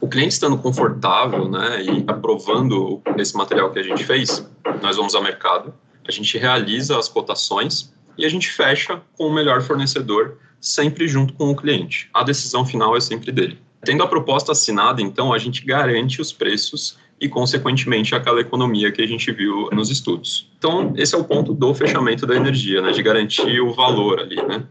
o 0.01 0.07
cliente 0.07 0.33
estando 0.33 0.57
confortável 0.57 1.47
né, 1.47 1.83
e 1.83 2.03
aprovando 2.07 2.99
esse 3.17 3.37
material 3.37 3.69
que 3.69 3.77
a 3.77 3.83
gente 3.83 4.03
fez, 4.03 4.43
nós 4.81 4.97
vamos 4.97 5.15
ao 5.15 5.23
mercado, 5.23 5.73
a 6.07 6.11
gente 6.11 6.37
realiza 6.37 6.97
as 6.97 7.07
cotações 7.07 7.93
e 8.17 8.25
a 8.25 8.29
gente 8.29 8.49
fecha 8.49 9.01
com 9.17 9.27
o 9.27 9.33
melhor 9.33 9.61
fornecedor, 9.61 10.37
sempre 10.59 11.07
junto 11.07 11.33
com 11.33 11.49
o 11.49 11.55
cliente. 11.55 12.09
A 12.13 12.23
decisão 12.23 12.65
final 12.65 12.95
é 12.95 12.99
sempre 12.99 13.31
dele. 13.31 13.59
Tendo 13.83 14.03
a 14.03 14.07
proposta 14.07 14.51
assinada, 14.51 15.01
então, 15.01 15.33
a 15.33 15.37
gente 15.37 15.65
garante 15.65 16.21
os 16.21 16.31
preços 16.31 16.97
e, 17.19 17.27
consequentemente, 17.27 18.13
aquela 18.13 18.41
economia 18.41 18.91
que 18.91 19.01
a 19.01 19.07
gente 19.07 19.31
viu 19.31 19.69
nos 19.71 19.89
estudos. 19.89 20.51
Então, 20.57 20.93
esse 20.95 21.15
é 21.15 21.17
o 21.17 21.23
ponto 21.23 21.53
do 21.53 21.73
fechamento 21.73 22.27
da 22.27 22.35
energia, 22.35 22.81
né, 22.81 22.91
de 22.91 23.01
garantir 23.01 23.59
o 23.59 23.73
valor 23.73 24.19
ali. 24.19 24.35
Né? 24.35 24.63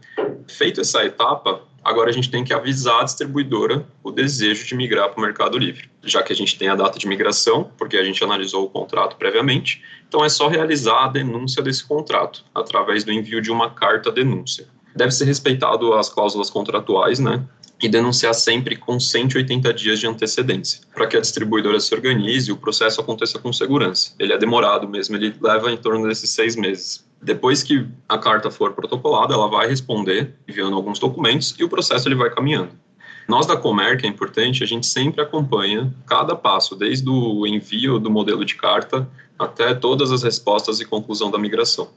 Feito 0.47 0.79
essa 0.79 1.03
etapa, 1.03 1.61
Agora 1.83 2.09
a 2.09 2.13
gente 2.13 2.29
tem 2.29 2.43
que 2.43 2.53
avisar 2.53 3.01
a 3.01 3.03
distribuidora 3.03 3.87
o 4.03 4.11
desejo 4.11 4.65
de 4.65 4.75
migrar 4.75 5.09
para 5.09 5.17
o 5.17 5.21
Mercado 5.21 5.57
Livre, 5.57 5.89
já 6.03 6.21
que 6.21 6.31
a 6.31 6.35
gente 6.35 6.57
tem 6.57 6.67
a 6.67 6.75
data 6.75 6.99
de 6.99 7.07
migração, 7.07 7.71
porque 7.77 7.97
a 7.97 8.03
gente 8.03 8.23
analisou 8.23 8.65
o 8.65 8.69
contrato 8.69 9.15
previamente. 9.15 9.81
Então 10.07 10.23
é 10.23 10.29
só 10.29 10.47
realizar 10.47 11.05
a 11.05 11.07
denúncia 11.07 11.63
desse 11.63 11.83
contrato 11.83 12.45
através 12.53 13.03
do 13.03 13.11
envio 13.11 13.41
de 13.41 13.51
uma 13.51 13.71
carta 13.71 14.11
denúncia. 14.11 14.67
Deve 14.95 15.11
ser 15.11 15.25
respeitado 15.25 15.93
as 15.93 16.09
cláusulas 16.09 16.49
contratuais, 16.49 17.17
né? 17.17 17.43
E 17.81 17.89
denunciar 17.89 18.35
sempre 18.35 18.75
com 18.75 18.99
180 18.99 19.73
dias 19.73 19.99
de 19.99 20.05
antecedência, 20.05 20.81
para 20.93 21.07
que 21.07 21.17
a 21.17 21.21
distribuidora 21.21 21.79
se 21.79 21.95
organize 21.95 22.49
e 22.49 22.53
o 22.53 22.57
processo 22.57 23.01
aconteça 23.01 23.39
com 23.39 23.51
segurança. 23.51 24.13
Ele 24.19 24.33
é 24.33 24.37
demorado 24.37 24.87
mesmo, 24.87 25.15
ele 25.15 25.33
leva 25.41 25.71
em 25.71 25.77
torno 25.77 26.07
desses 26.07 26.29
seis 26.29 26.55
meses. 26.55 27.03
Depois 27.21 27.61
que 27.61 27.87
a 28.09 28.17
carta 28.17 28.49
for 28.49 28.73
protocolada, 28.73 29.33
ela 29.33 29.47
vai 29.47 29.67
responder 29.67 30.33
enviando 30.47 30.75
alguns 30.75 30.97
documentos 30.97 31.55
e 31.59 31.63
o 31.63 31.69
processo 31.69 32.07
ele 32.07 32.15
vai 32.15 32.29
caminhando. 32.29 32.71
Nós 33.27 33.45
da 33.45 33.55
Comerc, 33.55 34.03
é 34.03 34.09
importante, 34.09 34.63
a 34.63 34.67
gente 34.67 34.87
sempre 34.87 35.21
acompanha 35.21 35.93
cada 36.07 36.35
passo, 36.35 36.75
desde 36.75 37.07
o 37.09 37.45
envio 37.45 37.99
do 37.99 38.09
modelo 38.09 38.43
de 38.43 38.55
carta 38.55 39.07
até 39.37 39.73
todas 39.73 40.11
as 40.11 40.23
respostas 40.23 40.81
e 40.81 40.85
conclusão 40.85 41.29
da 41.31 41.37
migração. 41.37 41.89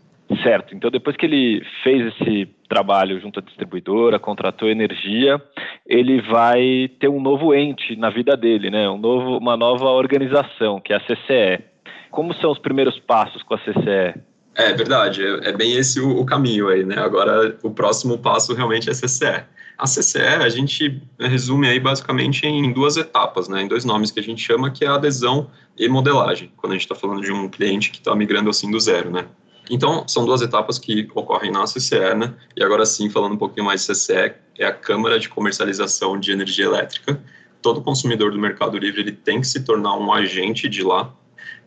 Certo. 0.43 0.75
Então, 0.75 0.91
depois 0.91 1.17
que 1.17 1.27
ele 1.27 1.63
fez 1.83 2.15
esse 2.15 2.49
trabalho 2.69 3.21
junto 3.21 3.41
à 3.41 3.43
distribuidora, 3.43 4.19
contratou 4.19 4.69
energia, 4.69 5.41
ele 5.87 6.21
vai 6.23 6.91
ter 6.99 7.09
um 7.09 7.21
novo 7.21 7.55
ente 7.55 7.95
na 7.97 8.11
vida 8.11 8.37
dele, 8.37 8.71
né? 8.71 8.89
Um 8.89 8.99
novo, 8.99 9.37
uma 9.37 9.57
nova 9.57 9.87
organização, 9.87 10.81
que 10.81 10.93
é 10.93 10.97
a 10.97 11.01
CCE. 11.01 11.63
Como 12.11 12.33
são 12.35 12.53
os 12.53 12.59
primeiros 12.59 12.99
passos 13.01 13.43
com 13.43 13.55
a 13.55 13.59
CCE? 13.59 14.21
É 14.55 14.73
verdade, 14.73 15.23
é, 15.23 15.49
é 15.49 15.53
bem 15.53 15.77
esse 15.77 16.01
o, 16.01 16.21
o, 16.21 16.25
caminho 16.25 16.69
aí, 16.69 16.85
né? 16.85 16.97
Agora, 16.99 17.59
o 17.63 17.71
próximo 17.71 18.17
passo 18.19 18.55
realmente 18.55 18.89
é 18.89 18.93
a 18.93 18.95
CCE. 18.95 19.45
A 19.77 19.85
CCE 19.85 20.21
a 20.21 20.49
gente 20.49 21.03
resume 21.19 21.67
aí 21.67 21.81
basicamente 21.81 22.47
em 22.47 22.73
duas 22.73 22.97
etapas, 22.97 23.49
né? 23.49 23.63
Em 23.63 23.69
dois 23.69 23.85
nomes 23.85 24.13
que 24.13 24.21
a 24.21 24.23
gente 24.23 24.41
chama, 24.41 24.71
que 24.71 24.85
é 24.85 24.89
adesão 24.89 25.51
e 25.77 25.89
modelagem, 25.89 26.53
quando 26.57 26.73
a 26.73 26.75
gente 26.77 26.85
está 26.85 26.95
falando 26.95 27.23
de 27.23 27.33
um 27.33 27.49
cliente 27.49 27.91
que 27.91 27.99
está 27.99 28.15
migrando 28.15 28.49
assim 28.49 28.71
do 28.71 28.79
zero, 28.79 29.11
né? 29.11 29.27
Então, 29.69 30.07
são 30.07 30.25
duas 30.25 30.43
etapas 30.43 30.79
que 30.79 31.09
ocorrem 31.15 31.51
na 31.51 31.65
CCE, 31.65 32.15
né? 32.17 32.35
E 32.57 32.63
agora 32.63 32.87
sim, 32.87 33.11
falando 33.11 33.33
um 33.33 33.39
pouquinho 33.39 33.67
mais 33.67 33.85
de 33.85 33.93
CCE, 33.93 34.35
é 34.59 34.67
a 34.67 34.73
Câmara 34.73 35.19
de 35.19 35.29
Comercialização 35.29 36.21
de 36.21 36.31
Energia 36.31 36.67
Elétrica. 36.67 37.21
Todo 37.61 37.83
consumidor 37.83 38.31
do 38.31 38.39
Mercado 38.39 38.79
Livre 38.79 39.01
ele 39.01 39.13
tem 39.13 39.41
que 39.41 39.47
se 39.47 39.65
tornar 39.65 39.97
um 39.97 40.13
agente 40.13 40.69
de 40.69 40.83
lá, 40.83 41.13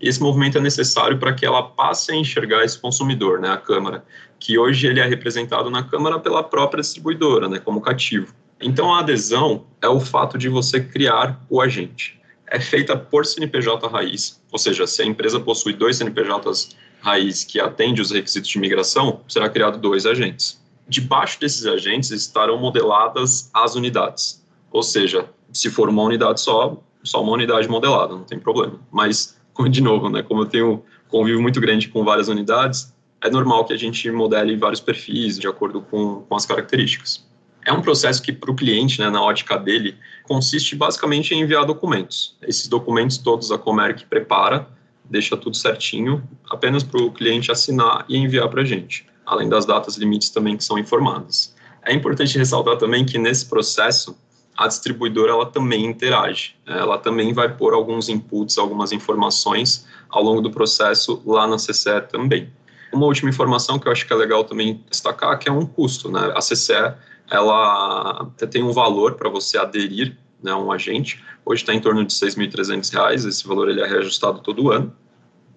e 0.02 0.08
esse 0.08 0.22
movimento 0.22 0.58
é 0.58 0.62
necessário 0.62 1.18
para 1.18 1.34
que 1.34 1.46
ela 1.46 1.64
passe 1.64 2.12
a 2.12 2.16
enxergar 2.16 2.64
esse 2.64 2.80
consumidor, 2.80 3.40
né, 3.40 3.50
a 3.50 3.58
Câmara, 3.58 4.04
que 4.40 4.58
hoje 4.58 4.88
ele 4.88 5.00
é 5.00 5.06
representado 5.06 5.70
na 5.70 5.84
Câmara 5.84 6.20
pela 6.20 6.44
própria 6.44 6.82
distribuidora, 6.82 7.50
né, 7.50 7.60
como 7.60 7.82
cativo. 7.82 8.34
Então, 8.60 8.94
a 8.94 9.00
adesão 9.00 9.66
é 9.82 9.88
o 9.88 10.00
fato 10.00 10.38
de 10.38 10.50
você 10.50 10.82
criar 10.82 11.40
o 11.50 11.62
agente. 11.62 12.20
É 12.48 12.60
feita 12.60 12.96
por 12.98 13.26
CNPJ 13.26 13.88
raiz, 13.88 14.42
ou 14.52 14.58
seja, 14.58 14.88
se 14.88 15.02
a 15.02 15.06
empresa 15.06 15.40
possui 15.40 15.74
dois 15.74 15.98
CNPJs 15.98 16.76
raiz 17.02 17.44
que 17.44 17.60
atendem 17.60 18.02
os 18.02 18.12
requisitos 18.12 18.50
de 18.50 18.60
migração, 18.60 19.22
será 19.28 19.50
criado 19.50 19.78
dois 19.78 20.06
agentes. 20.06 20.60
Debaixo 20.88 21.40
desses 21.40 21.66
agentes 21.66 22.12
estarão 22.12 22.58
modeladas 22.58 23.50
as 23.54 23.76
unidades. 23.76 24.44
Ou 24.72 24.82
seja, 24.82 25.30
se 25.52 25.70
for 25.70 25.90
uma 25.90 26.04
unidade 26.04 26.42
só, 26.42 26.82
só 27.04 27.22
uma 27.22 27.34
unidade 27.34 27.68
modelada, 27.68 28.14
não 28.14 28.24
tem 28.24 28.40
problema. 28.40 28.80
Mas 28.92 29.37
de 29.70 29.82
novo, 29.82 30.10
né, 30.10 30.22
como 30.22 30.42
eu 30.42 30.46
tenho 30.46 30.84
convívio 31.08 31.42
muito 31.42 31.60
grande 31.60 31.88
com 31.88 32.04
várias 32.04 32.28
unidades, 32.28 32.94
é 33.22 33.30
normal 33.30 33.66
que 33.66 33.74
a 33.74 33.78
gente 33.78 34.10
modele 34.12 34.56
vários 34.56 34.80
perfis 34.80 35.40
de 35.40 35.48
acordo 35.48 35.82
com, 35.82 36.22
com 36.22 36.36
as 36.36 36.46
características. 36.46 37.26
É 37.66 37.74
um 37.74 37.82
processo 37.82 38.22
que, 38.22 38.32
para 38.32 38.50
o 38.52 38.56
cliente, 38.56 39.00
né, 39.02 39.10
na 39.10 39.22
ótica 39.22 39.58
dele, 39.58 39.98
consiste 40.24 40.76
basicamente 40.76 41.34
em 41.34 41.42
enviar 41.42 41.66
documentos. 41.66 42.38
Esses 42.42 42.68
documentos 42.68 43.18
todos 43.18 43.52
a 43.52 43.58
Comerc 43.58 44.06
prepara, 44.06 44.68
deixa 45.04 45.36
tudo 45.36 45.56
certinho, 45.56 46.24
apenas 46.50 46.84
para 46.84 47.02
o 47.02 47.12
cliente 47.12 47.52
assinar 47.52 48.06
e 48.08 48.18
enviar 48.18 48.48
para 48.50 48.62
a 48.62 48.66
gente, 48.66 49.06
além 49.26 49.50
das 49.50 49.66
datas 49.66 49.98
limites 49.98 50.30
também 50.30 50.56
que 50.56 50.64
são 50.64 50.78
informadas. 50.78 51.56
É 51.84 51.94
importante 51.94 52.38
ressaltar 52.38 52.78
também 52.78 53.06
que 53.06 53.18
nesse 53.18 53.46
processo 53.46 54.18
a 54.58 54.68
distribuidora 54.68 55.32
ela 55.32 55.46
também 55.46 55.86
interage. 55.86 56.56
Né? 56.66 56.80
Ela 56.80 56.98
também 56.98 57.32
vai 57.32 57.56
pôr 57.56 57.74
alguns 57.74 58.10
inputs, 58.10 58.58
algumas 58.58 58.92
informações 58.92 59.88
ao 60.10 60.24
longo 60.24 60.42
do 60.42 60.50
processo 60.50 61.22
lá 61.26 61.46
na 61.46 61.58
CCE 61.58 62.02
também. 62.10 62.50
Uma 62.92 63.06
última 63.06 63.30
informação 63.30 63.78
que 63.78 63.88
eu 63.88 63.92
acho 63.92 64.08
que 64.08 64.14
é 64.14 64.16
legal 64.16 64.44
também 64.44 64.84
destacar, 64.90 65.38
que 65.38 65.48
é 65.48 65.52
um 65.52 65.66
custo, 65.66 66.10
né? 66.10 66.32
A 66.36 66.40
CCE, 66.40 66.96
ela 67.30 68.32
tem 68.50 68.64
um 68.64 68.72
valor 68.72 69.16
para 69.16 69.30
você 69.30 69.58
aderir 69.58 70.18
né, 70.42 70.54
um 70.54 70.72
agente. 70.72 71.24
Hoje 71.46 71.62
está 71.62 71.74
em 71.74 71.80
torno 71.80 72.04
de 72.04 72.14
R$ 72.14 72.32
6.300, 72.32 73.28
esse 73.28 73.48
valor 73.48 73.70
ele 73.70 73.82
é 73.82 73.86
reajustado 73.86 74.40
todo 74.40 74.72
ano. 74.72 74.92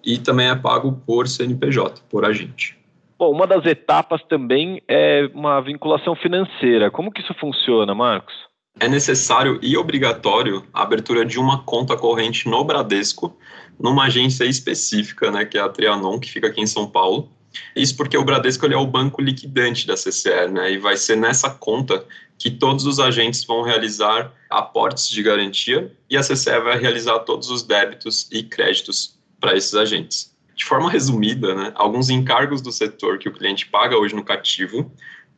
E 0.03 0.17
também 0.17 0.49
é 0.49 0.55
pago 0.55 1.01
por 1.05 1.27
CNPJ, 1.27 2.01
por 2.09 2.25
agente. 2.25 2.77
Bom, 3.17 3.31
uma 3.31 3.47
das 3.47 3.65
etapas 3.65 4.21
também 4.23 4.81
é 4.87 5.29
uma 5.33 5.61
vinculação 5.61 6.15
financeira. 6.15 6.89
Como 6.89 7.11
que 7.11 7.21
isso 7.21 7.33
funciona, 7.39 7.93
Marcos? 7.93 8.33
É 8.81 8.87
necessário 8.87 9.59
e 9.61 9.77
obrigatório 9.77 10.65
a 10.73 10.81
abertura 10.81 11.23
de 11.23 11.37
uma 11.37 11.61
conta 11.61 11.95
corrente 11.95 12.49
no 12.49 12.63
Bradesco, 12.63 13.37
numa 13.79 14.05
agência 14.05 14.43
específica, 14.43 15.29
né, 15.29 15.45
que 15.45 15.55
é 15.55 15.61
a 15.61 15.69
Trianon, 15.69 16.19
que 16.19 16.31
fica 16.31 16.47
aqui 16.47 16.61
em 16.61 16.65
São 16.65 16.87
Paulo. 16.87 17.29
Isso 17.75 17.95
porque 17.95 18.17
o 18.17 18.25
Bradesco 18.25 18.65
ele 18.65 18.73
é 18.73 18.77
o 18.77 18.87
banco 18.87 19.21
liquidante 19.21 19.85
da 19.85 19.95
CCR, 19.95 20.51
né, 20.51 20.71
e 20.71 20.79
vai 20.79 20.97
ser 20.97 21.15
nessa 21.15 21.47
conta 21.47 22.03
que 22.39 22.49
todos 22.49 22.87
os 22.87 22.99
agentes 22.99 23.43
vão 23.43 23.61
realizar 23.61 24.33
aportes 24.49 25.07
de 25.09 25.21
garantia 25.21 25.95
e 26.09 26.17
a 26.17 26.21
CCE 26.21 26.59
vai 26.61 26.79
realizar 26.79 27.19
todos 27.19 27.51
os 27.51 27.61
débitos 27.61 28.27
e 28.31 28.41
créditos 28.41 29.15
para 29.39 29.55
esses 29.55 29.75
agentes. 29.75 30.35
De 30.55 30.65
forma 30.65 30.89
resumida, 30.89 31.53
né, 31.53 31.71
alguns 31.75 32.09
encargos 32.09 32.63
do 32.63 32.71
setor 32.71 33.19
que 33.19 33.29
o 33.29 33.31
cliente 33.31 33.67
paga 33.67 33.95
hoje 33.95 34.15
no 34.15 34.23
cativo 34.23 34.91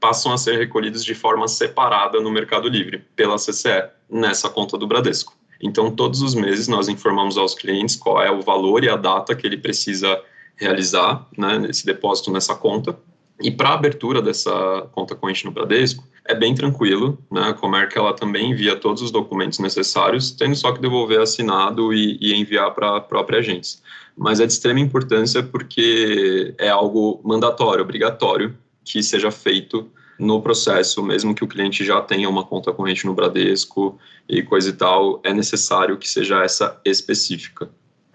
passam 0.04 0.34
a 0.34 0.38
ser 0.38 0.58
recolhidos 0.58 1.06
de 1.06 1.16
forma 1.16 1.48
separada 1.48 2.20
no 2.20 2.30
Mercado 2.30 2.68
Livre, 2.68 3.06
pela 3.16 3.38
CCE, 3.38 3.86
nessa 4.10 4.50
conta 4.50 4.78
do 4.78 4.86
Bradesco. 4.86 5.34
Então, 5.62 5.90
todos 5.90 6.22
os 6.22 6.36
meses 6.36 6.68
nós 6.68 6.90
informamos 6.90 7.38
aos 7.38 7.56
clientes 7.56 7.96
qual 7.96 8.22
é 8.22 8.30
o 8.30 8.42
valor 8.42 8.84
e 8.84 8.90
a 8.90 8.98
data 8.98 9.34
que 9.34 9.48
ele 9.48 9.56
precisa 9.56 10.22
realizar 10.58 11.26
né, 11.38 11.68
esse 11.70 11.86
depósito 11.86 12.34
nessa 12.34 12.54
conta. 12.54 13.00
E 13.42 13.50
para 13.50 13.70
a 13.70 13.76
abertura 13.76 14.22
dessa 14.22 14.90
conta 14.92 15.16
corrente 15.16 15.46
no 15.46 15.52
Bradesco, 15.52 16.04
é 16.26 16.36
bem 16.36 16.54
tranquilo, 16.54 17.18
né? 17.32 17.42
A 17.50 17.54
Comerc 17.54 17.98
ela 17.98 18.14
também 18.14 18.52
envia 18.52 18.76
todos 18.76 19.02
os 19.02 19.10
documentos 19.10 19.60
necessários, 19.60 20.32
tendo 20.32 20.56
só 20.56 20.74
que 20.74 20.82
devolver 20.82 21.22
assinado 21.22 21.94
e, 21.94 22.18
e 22.20 22.34
enviar 22.34 22.72
para 22.72 22.98
a 22.98 23.02
própria 23.02 23.40
agência. 23.40 23.80
Mas 24.18 24.42
é 24.42 24.46
de 24.46 24.52
extrema 24.52 24.82
importância 24.82 25.42
porque 25.42 26.54
é 26.58 26.68
algo 26.68 27.22
mandatório, 27.24 27.84
obrigatório 27.84 28.54
que 28.84 29.02
seja 29.02 29.32
feito 29.32 29.92
no 30.20 30.42
processo, 30.42 31.04
mesmo 31.04 31.34
que 31.34 31.44
o 31.44 31.48
cliente 31.48 31.84
já 31.84 32.02
tenha 32.02 32.30
uma 32.30 32.44
conta 32.44 32.72
corrente 32.72 33.06
no 33.06 33.14
Bradesco 33.14 33.98
e 34.30 34.44
coisa 34.44 34.70
e 34.70 34.74
tal, 34.74 35.22
é 35.24 35.34
necessário 35.34 35.98
que 35.98 36.08
seja 36.08 36.44
essa 36.44 36.80
específica. 36.86 37.70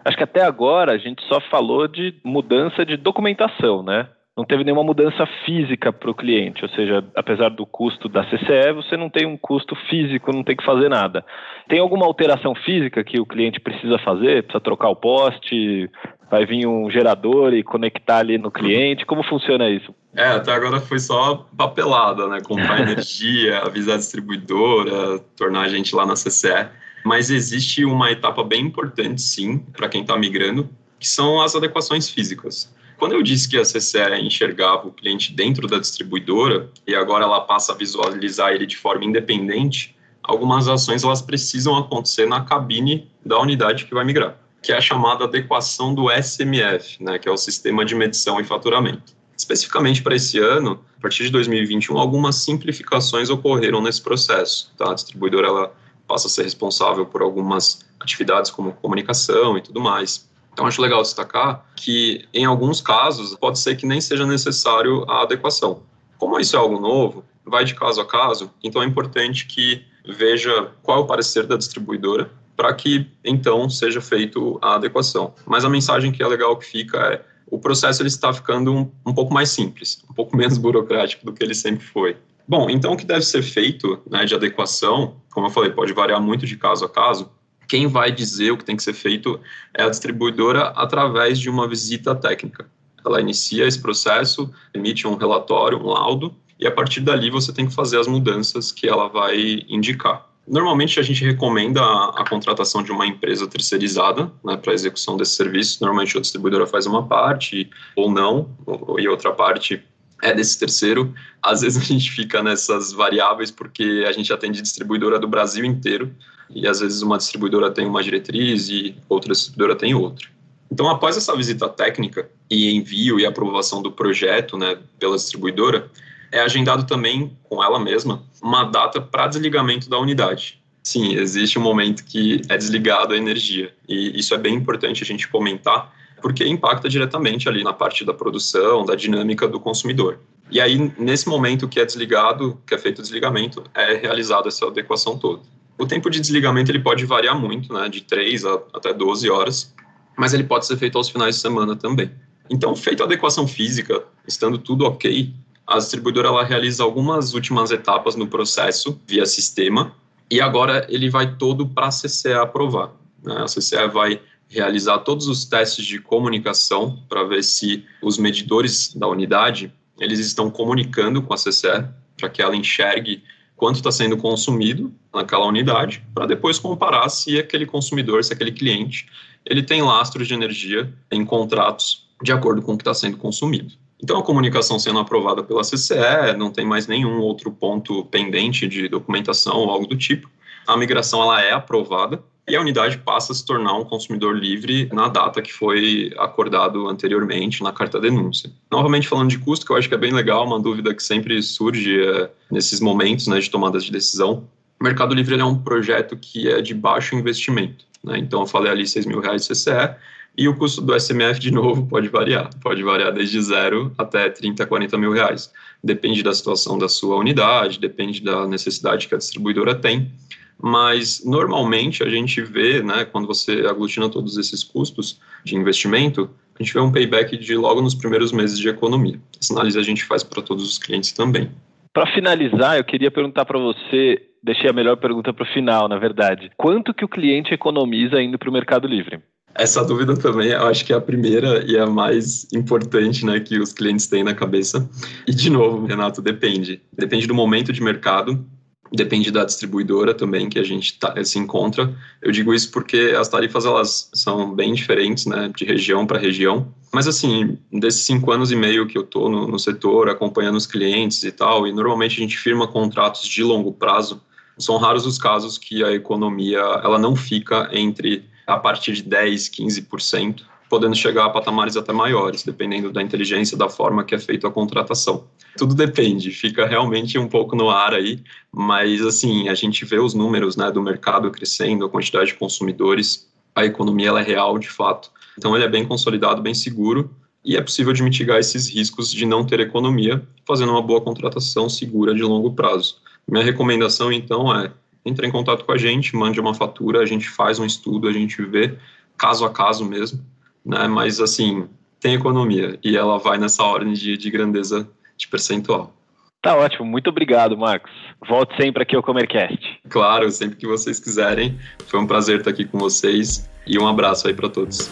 Acho 0.05 0.17
que 0.17 0.23
até 0.23 0.43
agora 0.43 0.93
a 0.93 0.99
gente 0.99 1.23
só 1.27 1.41
falou 1.51 1.87
de 1.89 2.15
mudança 2.25 2.87
de 2.87 2.97
documentação, 2.97 3.83
né? 3.83 4.09
não 4.39 4.45
teve 4.45 4.63
nenhuma 4.63 4.85
mudança 4.85 5.27
física 5.45 5.93
para 5.93 6.09
o 6.09 6.15
cliente, 6.15 6.63
ou 6.63 6.71
seja, 6.71 7.05
apesar 7.17 7.49
do 7.49 7.67
custo 7.67 8.09
da 8.09 8.23
CCE, 8.23 8.73
você 8.73 8.97
não 8.97 9.11
tem 9.11 9.27
um 9.27 9.37
custo 9.37 9.75
físico, 9.91 10.33
não 10.33 10.45
tem 10.45 10.57
que 10.57 10.65
fazer 10.65 10.89
nada. 10.89 11.25
Tem 11.69 11.81
alguma 11.81 12.07
alteração 12.07 12.55
física 12.55 13.03
que 13.03 13.19
o 13.19 13.27
cliente 13.27 13.59
precisa 13.59 13.99
fazer? 13.99 14.45
Precisa 14.45 14.61
trocar 14.61 14.91
o 14.91 14.97
poste? 14.97 15.91
Vai 16.31 16.45
vir 16.45 16.67
um 16.67 16.91
gerador 16.91 17.55
e 17.55 17.63
conectar 17.63 18.19
ali 18.19 18.37
no 18.37 18.51
cliente? 18.51 19.07
Como 19.07 19.23
funciona 19.23 19.69
isso? 19.69 19.95
É, 20.15 20.29
até 20.29 20.53
agora 20.53 20.81
foi 20.81 20.99
só 20.99 21.47
papelada, 21.57 22.29
né? 22.29 22.41
Comprar 22.41 22.81
energia, 22.89 23.61
avisar 23.61 23.95
a 23.95 23.99
distribuidora, 23.99 25.19
tornar 25.37 25.63
a 25.63 25.69
gente 25.69 25.95
lá 25.95 26.05
na 26.05 26.15
CCE. 26.15 26.69
Mas 27.05 27.31
existe 27.31 27.85
uma 27.85 28.11
etapa 28.11 28.43
bem 28.45 28.67
importante, 28.67 29.23
sim, 29.23 29.59
para 29.59 29.89
quem 29.89 30.03
está 30.03 30.17
migrando, 30.19 30.69
que 30.99 31.09
são 31.09 31.41
as 31.41 31.55
adequações 31.55 32.11
físicas. 32.11 32.75
Quando 32.99 33.13
eu 33.13 33.23
disse 33.23 33.49
que 33.49 33.57
a 33.57 33.63
CCE 33.63 34.21
enxergava 34.21 34.89
o 34.89 34.93
cliente 34.93 35.33
dentro 35.33 35.69
da 35.69 35.79
distribuidora 35.79 36.69
e 36.87 36.97
agora 36.97 37.25
ela 37.25 37.41
passa 37.43 37.73
a 37.73 37.77
visualizar 37.77 38.53
ele 38.53 38.67
de 38.67 38.77
forma 38.77 39.05
independente, 39.05 39.97
algumas 40.21 40.69
ações 40.69 41.05
elas 41.05 41.23
precisam 41.23 41.77
acontecer 41.77 42.27
na 42.27 42.43
cabine 42.43 43.09
da 43.25 43.39
unidade 43.39 43.85
que 43.85 43.95
vai 43.95 44.05
migrar, 44.05 44.37
que 44.63 44.73
é 44.73 44.77
a 44.77 44.81
chamada 44.81 45.25
adequação 45.25 45.95
do 45.95 46.11
SMF, 46.11 47.03
né, 47.03 47.19
que 47.19 47.29
é 47.29 47.33
o 47.33 47.37
Sistema 47.37 47.85
de 47.85 47.95
Medição 47.95 48.41
e 48.41 48.45
Faturamento. 48.45 49.17
Especificamente 49.37 50.03
para 50.03 50.17
esse 50.17 50.39
ano, 50.39 50.85
a 50.99 51.01
partir 51.01 51.25
de 51.25 51.31
2021, 51.31 51.97
algumas 51.97 52.37
simplificações 52.37 53.31
ocorreram 53.31 53.81
nesse 53.81 54.03
processo. 54.03 54.73
Tá? 54.77 54.91
A 54.91 54.95
distribuidora 54.95 55.47
ela 55.47 55.75
passa 56.09 56.27
a 56.27 56.31
ser 56.31 56.43
responsável 56.43 57.07
por 57.07 57.23
algumas 57.23 57.87
atividades 58.01 58.51
como 58.51 58.73
comunicação 58.73 59.57
e 59.57 59.63
tudo 59.63 59.81
mais. 59.81 60.29
Então, 60.53 60.67
acho 60.67 60.83
legal 60.83 61.03
destacar 61.03 61.65
que, 61.77 62.27
em 62.35 62.45
alguns 62.45 62.81
casos, 62.81 63.37
pode 63.37 63.61
ser 63.61 63.77
que 63.77 63.87
nem 63.87 64.01
seja 64.01 64.27
necessário 64.27 65.09
a 65.09 65.23
adequação. 65.23 65.83
Como 66.19 66.39
isso 66.41 66.57
é 66.57 66.59
algo 66.59 66.81
novo, 66.81 67.25
vai 67.45 67.65
de 67.65 67.75
caso 67.75 68.01
a 68.01 68.05
caso, 68.05 68.51
então 68.63 68.83
é 68.83 68.87
importante 68.87 69.47
que 69.47 69.85
veja 70.05 70.73
qual 70.83 70.99
é 70.99 71.01
o 71.03 71.07
parecer 71.07 71.47
da 71.47 71.57
distribuidora 71.57 72.31
para 72.59 72.75
que, 72.75 73.07
então, 73.25 73.71
seja 73.71 74.01
feito 74.01 74.59
a 74.61 74.75
adequação. 74.75 75.33
Mas 75.47 75.65
a 75.65 75.71
mensagem 75.71 76.11
que 76.11 76.21
é 76.21 76.27
legal 76.27 76.57
que 76.57 76.67
fica 76.67 76.99
é 76.99 77.25
o 77.47 77.57
processo 77.57 78.03
ele 78.03 78.09
está 78.09 78.33
ficando 78.33 78.75
um, 78.75 78.91
um 79.07 79.15
pouco 79.15 79.33
mais 79.33 79.51
simples, 79.51 80.03
um 80.11 80.13
pouco 80.13 80.35
menos 80.37 80.59
burocrático 80.59 81.25
do 81.25 81.33
que 81.33 81.45
ele 81.45 81.55
sempre 81.55 81.87
foi. 81.87 82.17
Bom, 82.49 82.69
então 82.69 82.95
o 82.95 82.97
que 82.97 83.07
deve 83.07 83.23
ser 83.23 83.43
feito 83.43 84.03
né, 84.11 84.25
de 84.25 84.35
adequação, 84.35 85.21
como 85.31 85.47
eu 85.47 85.51
falei, 85.51 85.71
pode 85.71 85.93
variar 85.93 86.21
muito 86.21 86.47
de 86.47 86.57
caso 86.57 86.85
a 86.85 86.89
caso, 86.89 87.31
quem 87.69 87.87
vai 87.87 88.11
dizer 88.11 88.51
o 88.51 88.57
que 88.57 88.65
tem 88.65 88.75
que 88.75 88.83
ser 88.83 88.95
feito 88.95 89.39
é 89.73 89.85
a 89.85 89.89
distribuidora 89.89 90.71
através 90.71 91.39
de 91.39 91.49
uma 91.49 91.69
visita 91.69 92.13
técnica. 92.13 92.69
Ela 93.07 93.21
inicia 93.21 93.69
esse 93.69 93.81
processo, 93.81 94.51
emite 94.75 95.07
um 95.07 95.15
relatório, 95.15 95.79
um 95.79 95.87
laudo, 95.87 96.35
e 96.59 96.67
a 96.67 96.73
partir 96.73 97.03
dali 97.03 97.31
você 97.31 97.53
tem 97.53 97.69
que 97.69 97.75
fazer 97.75 98.01
as 98.01 98.09
mudanças 98.09 98.73
que 98.73 98.89
ela 98.89 99.09
vai 99.09 99.65
indicar. 99.69 100.28
Normalmente 100.49 100.99
a 100.99 101.03
gente 101.03 101.25
recomenda 101.25 101.81
a, 101.83 102.23
a 102.23 102.29
contratação 102.29 102.83
de 102.83 102.91
uma 102.91 103.07
empresa 103.07 103.47
terceirizada 103.47 104.33
né, 104.43 104.57
para 104.57 104.73
execução 104.73 105.17
desse 105.17 105.33
serviço. 105.33 105.79
Normalmente 105.81 106.17
a 106.17 106.21
distribuidora 106.21 106.67
faz 106.67 106.87
uma 106.87 107.07
parte 107.07 107.69
ou 107.95 108.11
não, 108.11 108.51
ou, 108.65 108.99
e 108.99 109.07
outra 109.07 109.33
parte 109.33 109.83
é 110.23 110.33
desse 110.33 110.59
terceiro. 110.59 111.15
Às 111.43 111.61
vezes 111.61 111.79
a 111.83 111.85
gente 111.85 112.11
fica 112.11 112.43
nessas 112.43 112.93
variáveis 112.93 113.51
porque 113.51 114.05
a 114.09 114.13
gente 114.13 114.33
atende 114.33 114.63
distribuidora 114.63 115.19
do 115.19 115.29
Brasil 115.29 115.65
inteiro 115.65 116.15
e 116.51 116.67
às 116.67 116.81
vezes 116.81 117.03
uma 117.03 117.19
distribuidora 117.19 117.71
tem 117.71 117.87
uma 117.87 118.03
diretriz 118.03 118.69
e 118.69 118.97
outra 119.09 119.33
distribuidora 119.33 119.77
tem 119.77 119.95
outra. 119.95 120.29
Então, 120.71 120.89
após 120.89 121.17
essa 121.17 121.35
visita 121.35 121.69
técnica 121.69 122.29
e 122.51 122.75
envio 122.75 123.19
e 123.19 123.27
aprovação 123.27 123.83
do 123.83 123.91
projeto 123.91 124.57
né, 124.57 124.79
pela 124.99 125.17
distribuidora, 125.17 125.91
é 126.33 126.41
agendado 126.41 126.85
também 126.85 127.37
com 127.45 127.63
ela 127.63 127.79
mesma 127.79 128.23
uma 128.43 128.65
data 128.65 129.01
para 129.01 129.27
desligamento 129.27 129.89
da 129.89 129.99
unidade. 129.99 130.61
Sim, 130.83 131.15
existe 131.15 131.59
um 131.59 131.63
momento 131.63 132.05
que 132.05 132.41
é 132.49 132.57
desligado 132.57 133.13
a 133.13 133.17
energia 133.17 133.75
e 133.89 134.19
isso 134.19 134.35
é 134.35 134.39
bem 134.39 134.55
importante 134.55 135.03
a 135.03 135.07
gente 135.07 135.29
comentar 135.29 135.93
porque 136.21 136.47
impacta 136.47 136.89
diretamente 136.89 137.49
ali 137.49 137.63
na 137.63 137.73
parte 137.73 138.05
da 138.05 138.13
produção, 138.13 138.85
da 138.85 138.95
dinâmica 138.95 139.47
do 139.47 139.61
consumidor. 139.61 140.19
E 140.51 140.61
aí, 140.61 140.93
nesse 140.99 141.29
momento 141.29 141.69
que 141.69 141.79
é 141.79 141.85
desligado, 141.85 142.59
que 142.67 142.75
é 142.75 142.79
feito 142.79 143.01
o 143.01 143.03
desligamento, 143.03 143.63
é 143.75 143.95
realizada 143.95 144.49
essa 144.49 144.67
adequação 144.67 145.19
toda. 145.19 145.43
O 145.79 145.87
tempo 145.87 146.11
de 146.11 146.21
desligamento 146.21 146.71
ele 146.71 146.81
pode 146.81 147.05
variar 147.05 147.39
muito, 147.39 147.73
né, 147.73 147.89
de 147.89 148.01
3 148.01 148.45
a, 148.45 148.55
até 148.75 148.93
12 148.93 149.31
horas, 149.31 149.75
mas 150.17 150.35
ele 150.35 150.45
pode 150.45 150.67
ser 150.67 150.77
feito 150.77 150.99
aos 150.99 151.09
finais 151.09 151.37
de 151.37 151.43
semana 151.43 151.77
também. 151.77 152.11
Então, 152.51 152.75
feita 152.75 153.05
a 153.05 153.07
adequação 153.07 153.47
física, 153.47 154.03
estando 154.27 154.59
tudo 154.59 154.85
ok, 154.87 155.33
a 155.69 155.77
distribuidora 155.77 156.29
ela 156.29 156.43
realiza 156.43 156.83
algumas 156.83 157.35
últimas 157.35 157.71
etapas 157.71 158.17
no 158.17 158.27
processo 158.27 158.99
via 159.07 159.27
sistema 159.27 159.95
e 160.31 160.41
agora 160.41 160.87
ele 160.89 161.11
vai 161.11 161.37
todo 161.37 161.69
para 161.69 161.89
a 161.89 161.91
CCE 161.91 162.33
aprovar. 162.33 162.91
Né? 163.23 163.37
A 163.37 163.45
CCE 163.45 163.87
vai 163.93 164.19
realizar 164.49 165.01
todos 165.01 165.29
os 165.29 165.45
testes 165.45 165.85
de 165.85 165.99
comunicação 165.99 166.99
para 167.07 167.23
ver 167.23 167.45
se 167.45 167.85
os 168.01 168.17
medidores 168.17 168.95
da 168.95 169.07
unidade 169.07 169.71
eles 170.01 170.21
estão 170.21 170.51
comunicando 170.51 171.21
com 171.21 171.35
a 171.35 171.37
CCE 171.37 171.85
para 172.17 172.31
que 172.31 172.41
ela 172.41 172.57
enxergue 172.57 173.23
quanto 173.55 173.77
está 173.77 173.93
sendo 173.93 174.17
consumido 174.17 174.91
naquela 175.13 175.45
unidade, 175.45 176.03
para 176.15 176.25
depois 176.25 176.59
comparar 176.59 177.09
se 177.11 177.39
aquele 177.39 177.67
consumidor, 177.67 178.25
se 178.25 178.33
aquele 178.33 178.53
cliente, 178.53 179.07
ele 179.45 179.63
tem 179.63 179.83
lastros 179.83 180.29
de 180.29 180.33
energia 180.33 180.91
em 181.11 181.27
contratos 181.27 182.09
de 182.23 182.33
acordo 182.33 182.63
com 182.63 182.73
o 182.73 182.79
que 182.79 182.83
está 182.83 182.95
sendo 182.95 183.19
consumido. 183.19 183.75
Então, 184.03 184.19
a 184.19 184.23
comunicação 184.23 184.79
sendo 184.79 184.99
aprovada 184.99 185.43
pela 185.43 185.63
CCE, 185.63 186.37
não 186.37 186.51
tem 186.51 186.65
mais 186.65 186.87
nenhum 186.87 187.21
outro 187.21 187.51
ponto 187.51 188.05
pendente 188.05 188.67
de 188.69 188.89
documentação 188.89 189.57
ou 189.57 189.71
algo 189.71 189.87
do 189.87 189.97
tipo. 189.97 190.31
A 190.67 190.77
migração 190.77 191.23
ela 191.23 191.43
é 191.43 191.53
aprovada 191.53 192.23
e 192.49 192.57
a 192.57 192.61
unidade 192.61 192.99
passa 192.99 193.33
a 193.33 193.35
se 193.35 193.45
tornar 193.45 193.75
um 193.75 193.85
consumidor 193.85 194.35
livre 194.35 194.89
na 194.93 195.09
data 195.09 195.43
que 195.43 195.53
foi 195.53 196.13
acordado 196.17 196.89
anteriormente 196.89 197.63
na 197.63 197.73
carta 197.73 198.01
denúncia. 198.01 198.51
Novamente 198.71 199.07
falando 199.07 199.29
de 199.29 199.39
custo, 199.39 199.67
que 199.67 199.73
eu 199.73 199.77
acho 199.77 199.89
que 199.89 199.95
é 199.95 199.99
bem 199.99 200.13
legal, 200.13 200.47
uma 200.47 200.59
dúvida 200.59 200.95
que 200.95 201.03
sempre 201.03 201.43
surge 201.43 202.01
é, 202.01 202.31
nesses 202.51 202.81
momentos 202.81 203.27
né, 203.27 203.39
de 203.39 203.51
tomadas 203.51 203.85
de 203.85 203.93
decisão. 203.93 204.45
O 204.81 204.85
Mercado 204.85 205.15
Livre 205.15 205.39
é 205.39 205.45
um 205.45 205.59
projeto 205.59 206.17
que 206.17 206.49
é 206.49 206.63
de 206.63 206.73
baixo 206.73 207.15
investimento. 207.17 207.85
Né? 208.03 208.19
Então, 208.19 208.41
eu 208.41 208.47
falei 208.47 208.73
ali 208.73 208.87
6 208.87 209.05
mil 209.05 209.21
reais 209.21 209.47
de 209.47 209.49
CCE, 209.49 209.95
E 210.39 210.47
o 210.47 210.57
custo 210.57 210.81
do 210.81 210.95
SMF, 210.95 211.41
de 211.41 211.51
novo, 211.51 211.85
pode 211.89 212.07
variar. 212.09 212.49
Pode 212.63 212.81
variar 212.85 213.13
desde 213.13 213.43
zero 213.43 213.93
até 213.99 214.31
30, 214.31 214.65
40 214.65 214.97
mil 214.97 215.11
reais. 215.11 215.53
Depende 215.83 216.23
da 216.23 216.33
situação 216.33 216.79
da 216.79 216.89
sua 216.89 217.17
unidade, 217.17 217.81
depende 217.81 218.23
da 218.23 218.47
necessidade 218.47 219.09
que 219.09 219.17
a 219.17 219.19
distribuidora 219.19 219.75
tem. 219.75 220.13
Mas, 220.57 221.25
normalmente, 221.25 222.05
a 222.05 222.09
gente 222.09 222.41
vê, 222.41 222.81
né, 222.81 223.05
quando 223.05 223.27
você 223.27 223.67
aglutina 223.69 224.09
todos 224.09 224.39
esses 224.39 224.63
custos 224.63 225.21
de 225.45 225.57
investimento, 225.57 226.31
a 226.55 226.63
gente 226.63 226.73
vê 226.73 226.79
um 226.79 226.93
payback 226.93 227.37
de 227.37 227.57
logo 227.57 227.83
nos 227.83 227.97
primeiros 227.97 228.31
meses 228.31 228.61
de 228.61 228.69
economia. 228.69 229.21
Essa 229.41 229.55
análise 229.55 229.77
a 229.77 229.83
gente 229.83 230.05
faz 230.05 230.23
para 230.23 230.41
todos 230.41 230.63
os 230.63 230.79
clientes 230.79 231.11
também. 231.11 231.51
Para 231.93 232.07
finalizar, 232.15 232.77
eu 232.77 232.85
queria 232.85 233.11
perguntar 233.11 233.45
para 233.45 233.59
você, 233.59 234.23
deixei 234.41 234.71
a 234.71 234.73
melhor 234.73 234.97
pergunta 234.99 235.33
para 235.33 235.43
o 235.43 235.53
final, 235.53 235.89
na 235.89 235.99
verdade. 235.99 236.49
Quanto 236.57 236.95
que 236.95 237.05
o 237.05 237.09
cliente 237.09 237.53
economiza 237.53 238.23
indo 238.23 238.39
para 238.39 238.49
o 238.49 238.53
Mercado 238.53 238.87
Livre? 238.87 239.21
Essa 239.55 239.85
dúvida 239.85 240.17
também, 240.17 240.51
eu 240.51 240.67
acho 240.67 240.85
que 240.85 240.93
é 240.93 240.97
a 240.97 241.01
primeira 241.01 241.65
e 241.67 241.77
a 241.77 241.87
mais 241.87 242.47
importante, 242.53 243.27
né, 243.27 243.41
que 243.41 243.59
os 243.59 243.73
clientes 243.73 244.07
têm 244.07 244.23
na 244.23 244.35
cabeça. 244.35 244.89
E 245.27 245.35
de 245.35 245.51
novo, 245.51 245.85
Renato, 245.85 246.23
depende. 246.23 246.81
Depende 246.93 247.27
do 247.27 247.35
momento 247.35 247.73
de 247.73 247.83
mercado, 247.83 248.47
depende 248.93 249.31
da 249.31 249.45
distribuidora 249.45 250.15
também 250.15 250.49
que 250.49 250.59
a 250.59 250.63
gente 250.63 250.99
tá, 250.99 251.15
se 251.25 251.39
encontra. 251.39 251.95
Eu 252.23 252.31
digo 252.31 252.55
isso 252.55 252.71
porque 252.71 253.15
as 253.19 253.29
tarifas 253.29 253.65
elas 253.65 254.11
são 254.15 254.55
bem 254.55 254.75
diferentes, 254.75 255.27
né, 255.27 255.51
de 255.55 255.65
região 255.65 256.07
para 256.07 256.19
região. 256.19 256.73
Mas 256.93 257.07
assim, 257.07 257.59
desses 257.73 258.03
cinco 258.03 258.31
anos 258.31 258.51
e 258.51 258.57
meio 258.57 258.87
que 258.87 258.97
eu 258.97 259.03
estou 259.03 259.29
no, 259.29 259.47
no, 259.47 259.59
setor, 259.59 260.09
acompanhando 260.09 260.57
os 260.57 260.67
clientes 260.67 261.23
e 261.23 261.33
tal, 261.33 261.67
e 261.67 261.73
normalmente 261.73 262.17
a 262.17 262.21
gente 262.21 262.39
firma 262.39 262.67
contratos 262.67 263.27
de 263.27 263.43
longo 263.43 263.73
prazo. 263.73 264.23
São 264.59 264.77
raros 264.77 265.07
os 265.07 265.19
casos 265.19 265.57
que 265.57 265.85
a 265.85 265.93
economia 265.93 266.59
ela 266.59 266.99
não 266.99 267.15
fica 267.15 267.69
entre 267.73 268.25
a 268.49 268.59
partir 268.59 268.93
de 268.95 269.03
10, 269.03 269.51
15% 269.51 270.43
podendo 270.69 270.95
chegar 270.95 271.25
a 271.25 271.31
patamares 271.31 271.77
até 271.77 271.93
maiores, 271.93 272.43
dependendo 272.43 272.93
da 272.93 273.03
inteligência, 273.03 273.57
da 273.57 273.69
forma 273.69 274.05
que 274.05 274.15
é 274.15 274.19
feita 274.19 274.49
a 274.49 274.51
contratação. 274.51 275.25
Tudo 275.57 275.75
depende, 275.75 276.31
fica 276.31 276.67
realmente 276.67 277.19
um 277.19 277.27
pouco 277.27 277.57
no 277.57 277.71
ar 277.71 277.95
aí, 277.95 278.23
mas 278.53 279.01
assim, 279.01 279.49
a 279.49 279.55
gente 279.55 279.85
vê 279.85 279.99
os 279.99 280.15
números 280.15 280.57
né, 280.57 280.71
do 280.71 280.83
mercado 280.83 281.31
crescendo, 281.31 281.85
a 281.85 281.89
quantidade 281.89 282.33
de 282.33 282.35
consumidores, 282.35 283.29
a 283.55 283.65
economia 283.65 284.09
ela 284.09 284.21
é 284.21 284.25
real 284.25 284.59
de 284.59 284.69
fato. 284.69 285.11
Então 285.37 285.55
ele 285.57 285.65
é 285.65 285.69
bem 285.69 285.87
consolidado, 285.87 286.43
bem 286.43 286.55
seguro, 286.55 287.11
e 287.45 287.57
é 287.57 287.63
possível 287.63 287.93
de 287.93 288.03
mitigar 288.03 288.39
esses 288.39 288.69
riscos 288.69 289.11
de 289.11 289.25
não 289.25 289.45
ter 289.45 289.61
economia, 289.61 290.23
fazendo 290.47 290.71
uma 290.71 290.83
boa 290.83 291.01
contratação 291.01 291.69
segura 291.69 292.15
de 292.15 292.23
longo 292.23 292.53
prazo. 292.53 292.99
Minha 293.27 293.45
recomendação, 293.45 294.13
então, 294.13 294.55
é 294.55 294.71
entre 295.09 295.27
em 295.27 295.31
contato 295.31 295.65
com 295.65 295.73
a 295.73 295.79
gente, 295.79 296.15
mande 296.15 296.39
uma 296.39 296.55
fatura, 296.55 297.01
a 297.01 297.07
gente 297.07 297.29
faz 297.29 297.59
um 297.59 297.65
estudo, 297.65 298.07
a 298.07 298.13
gente 298.13 298.43
vê 298.43 298.77
caso 299.17 299.45
a 299.45 299.51
caso 299.51 299.85
mesmo, 299.85 300.25
né? 300.65 300.87
Mas 300.87 301.21
assim, 301.21 301.69
tem 301.99 302.15
economia 302.15 302.79
e 302.85 302.97
ela 302.97 303.19
vai 303.19 303.39
nessa 303.39 303.65
ordem 303.65 303.93
de, 303.93 304.17
de 304.17 304.31
grandeza 304.31 304.89
de 305.17 305.27
percentual. 305.27 305.95
Tá 306.41 306.57
ótimo, 306.57 306.85
muito 306.85 307.11
obrigado, 307.11 307.57
Marcos. 307.57 307.91
Volte 308.29 308.55
sempre 308.57 308.83
aqui 308.83 308.95
ao 308.95 309.03
Comercast. 309.03 309.59
Claro, 309.89 310.31
sempre 310.31 310.57
que 310.57 310.67
vocês 310.67 311.01
quiserem. 311.01 311.59
Foi 311.87 311.99
um 311.99 312.07
prazer 312.07 312.39
estar 312.39 312.51
aqui 312.51 312.65
com 312.65 312.79
vocês 312.79 313.51
e 313.67 313.77
um 313.79 313.89
abraço 313.89 314.29
aí 314.29 314.35
para 314.35 314.49
todos. 314.49 314.89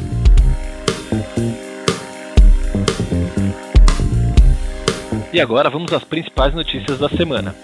E 5.32 5.40
agora 5.40 5.70
vamos 5.70 5.92
às 5.92 6.02
principais 6.02 6.54
notícias 6.54 6.98
da 6.98 7.08
semana. 7.10 7.54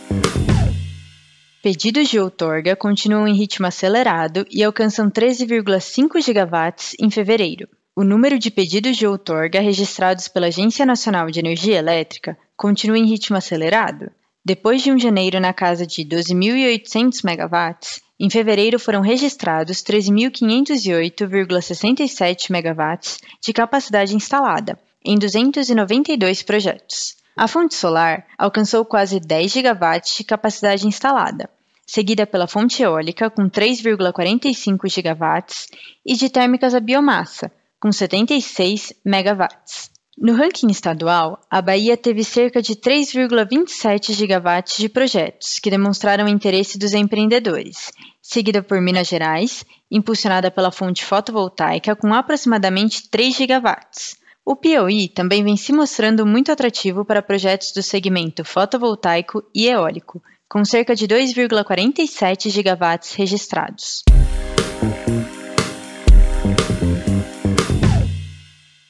Pedidos 1.62 2.08
de 2.08 2.18
outorga 2.18 2.74
continuam 2.74 3.28
em 3.28 3.36
ritmo 3.36 3.68
acelerado 3.68 4.44
e 4.50 4.64
alcançam 4.64 5.08
13,5 5.08 6.20
gigawatts 6.20 6.96
em 6.98 7.08
fevereiro. 7.08 7.68
O 7.94 8.02
número 8.02 8.36
de 8.36 8.50
pedidos 8.50 8.96
de 8.96 9.06
outorga 9.06 9.60
registrados 9.60 10.26
pela 10.26 10.48
Agência 10.48 10.84
Nacional 10.84 11.30
de 11.30 11.38
Energia 11.38 11.78
Elétrica 11.78 12.36
continua 12.56 12.98
em 12.98 13.06
ritmo 13.06 13.36
acelerado. 13.36 14.10
Depois 14.44 14.82
de 14.82 14.90
um 14.90 14.98
janeiro 14.98 15.38
na 15.38 15.52
casa 15.52 15.86
de 15.86 16.04
12.800 16.04 17.20
megawatts, 17.22 18.00
em 18.18 18.28
fevereiro 18.28 18.80
foram 18.80 19.00
registrados 19.00 19.84
13.508,67 19.84 22.50
megawatts 22.50 23.20
de 23.40 23.52
capacidade 23.52 24.16
instalada, 24.16 24.76
em 25.04 25.16
292 25.16 26.42
projetos. 26.42 27.21
A 27.36 27.48
fonte 27.48 27.74
solar 27.74 28.26
alcançou 28.36 28.84
quase 28.84 29.18
10 29.18 29.52
gigawatts 29.52 30.16
de 30.16 30.24
capacidade 30.24 30.86
instalada, 30.86 31.48
seguida 31.86 32.26
pela 32.26 32.46
fonte 32.46 32.82
eólica 32.82 33.30
com 33.30 33.48
3,45 33.48 34.88
gigawatts 34.88 35.68
e 36.04 36.14
de 36.14 36.28
térmicas 36.28 36.74
a 36.74 36.80
biomassa, 36.80 37.50
com 37.80 37.90
76 37.90 38.92
megawatts. 39.04 39.90
No 40.16 40.34
ranking 40.34 40.70
estadual, 40.70 41.40
a 41.50 41.62
Bahia 41.62 41.96
teve 41.96 42.22
cerca 42.22 42.60
de 42.60 42.76
3,27 42.76 44.12
gigawatts 44.12 44.76
de 44.76 44.90
projetos 44.90 45.58
que 45.58 45.70
demonstraram 45.70 46.28
interesse 46.28 46.78
dos 46.78 46.92
empreendedores, 46.92 47.90
seguida 48.20 48.62
por 48.62 48.78
Minas 48.78 49.08
Gerais, 49.08 49.64
impulsionada 49.90 50.50
pela 50.50 50.70
fonte 50.70 51.02
fotovoltaica 51.02 51.96
com 51.96 52.12
aproximadamente 52.12 53.08
3 53.08 53.34
gigawatts. 53.34 54.21
O 54.44 54.56
Piauí 54.56 55.08
também 55.08 55.44
vem 55.44 55.56
se 55.56 55.72
mostrando 55.72 56.26
muito 56.26 56.50
atrativo 56.50 57.04
para 57.04 57.22
projetos 57.22 57.70
do 57.72 57.80
segmento 57.80 58.44
fotovoltaico 58.44 59.42
e 59.54 59.68
eólico, 59.68 60.20
com 60.48 60.64
cerca 60.64 60.96
de 60.96 61.06
2,47 61.06 62.50
gigawatts 62.50 63.14
registrados. 63.14 64.02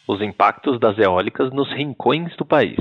Os 0.07 0.21
impactos 0.21 0.81
das 0.81 0.99
eólicas 0.99 1.53
nos 1.53 1.71
rincões 1.73 2.35
do 2.37 2.45
país. 2.45 2.79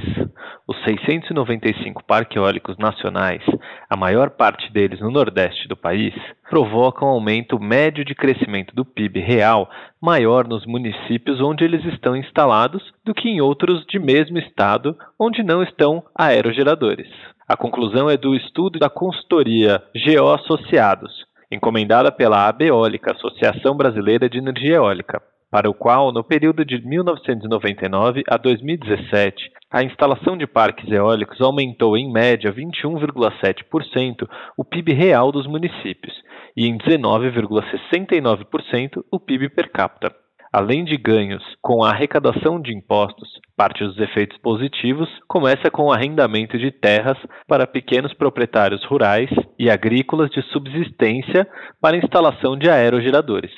Os 0.68 0.78
695 0.84 2.04
parques 2.04 2.36
eólicos 2.36 2.78
nacionais, 2.78 3.44
a 3.90 3.96
maior 3.96 4.32
parte 4.32 4.72
deles 4.72 5.00
no 5.00 5.12
nordeste 5.12 5.68
do 5.68 5.76
país, 5.76 6.14
provocam 6.50 7.08
um 7.08 7.12
aumento 7.12 7.60
médio 7.60 8.04
de 8.04 8.16
crescimento 8.16 8.74
do 8.76 8.86
PIB 8.86 9.20
real 9.20 9.70
maior 10.02 10.48
nos 10.48 10.66
municípios 10.66 11.40
onde 11.40 11.64
eles 11.64 11.86
estão 11.86 12.16
instalados 12.16 12.82
do 13.06 13.14
que 13.14 13.30
em 13.30 13.42
outros 13.42 13.86
de 13.86 14.00
mesmo 14.00 14.38
estado 14.38 14.98
onde 15.20 15.44
não 15.44 15.62
estão 15.62 16.04
aerogeradores. 16.16 17.10
A 17.48 17.56
conclusão 17.56 18.10
é 18.10 18.18
do 18.18 18.34
estudo 18.34 18.80
da 18.80 18.90
consultoria 18.90 19.84
GEO 19.96 20.32
Associados, 20.34 21.26
encomendada 21.52 22.12
pela 22.12 22.48
ABEólica, 22.48 23.12
Associação 23.12 23.76
Brasileira 23.76 24.30
de 24.30 24.38
Energia 24.38 24.76
Eólica 24.76 25.22
para 25.52 25.70
o 25.70 25.74
qual, 25.74 26.14
no 26.14 26.24
período 26.24 26.64
de 26.64 26.82
1999 26.84 28.24
a 28.28 28.38
2017, 28.38 29.52
a 29.70 29.84
instalação 29.84 30.38
de 30.38 30.48
parques 30.48 30.90
eólicos 30.90 31.42
aumentou 31.42 31.98
em 31.98 32.10
média 32.10 32.54
21,7% 32.54 34.26
o 34.58 34.64
PIB 34.64 34.94
real 34.94 35.30
dos 35.32 35.46
municípios 35.46 36.14
e 36.56 36.66
em 36.66 36.78
19,69% 36.78 39.04
o 39.12 39.20
PIB 39.20 39.50
per 39.50 39.70
capita. 39.70 40.16
Além 40.54 40.84
de 40.84 40.98
ganhos 40.98 41.42
com 41.62 41.82
a 41.82 41.92
arrecadação 41.92 42.62
de 42.62 42.76
impostos, 42.76 43.30
parte 43.56 43.86
dos 43.86 43.98
efeitos 43.98 44.38
positivos 44.40 45.08
começa 45.26 45.72
com 45.72 45.84
o 45.84 45.94
arrendamento 45.94 46.58
de 46.58 46.72
terras 46.72 47.18
para 47.48 47.66
pequenos 47.66 48.14
proprietários 48.14 48.84
rurais 48.84 49.30
e 49.58 49.70
agrícolas 49.70 50.30
de 50.30 50.42
subsistência 50.52 51.48
para 51.80 51.96
instalação 51.96 52.58
de 52.58 52.70
aerogeradores. 52.70 53.54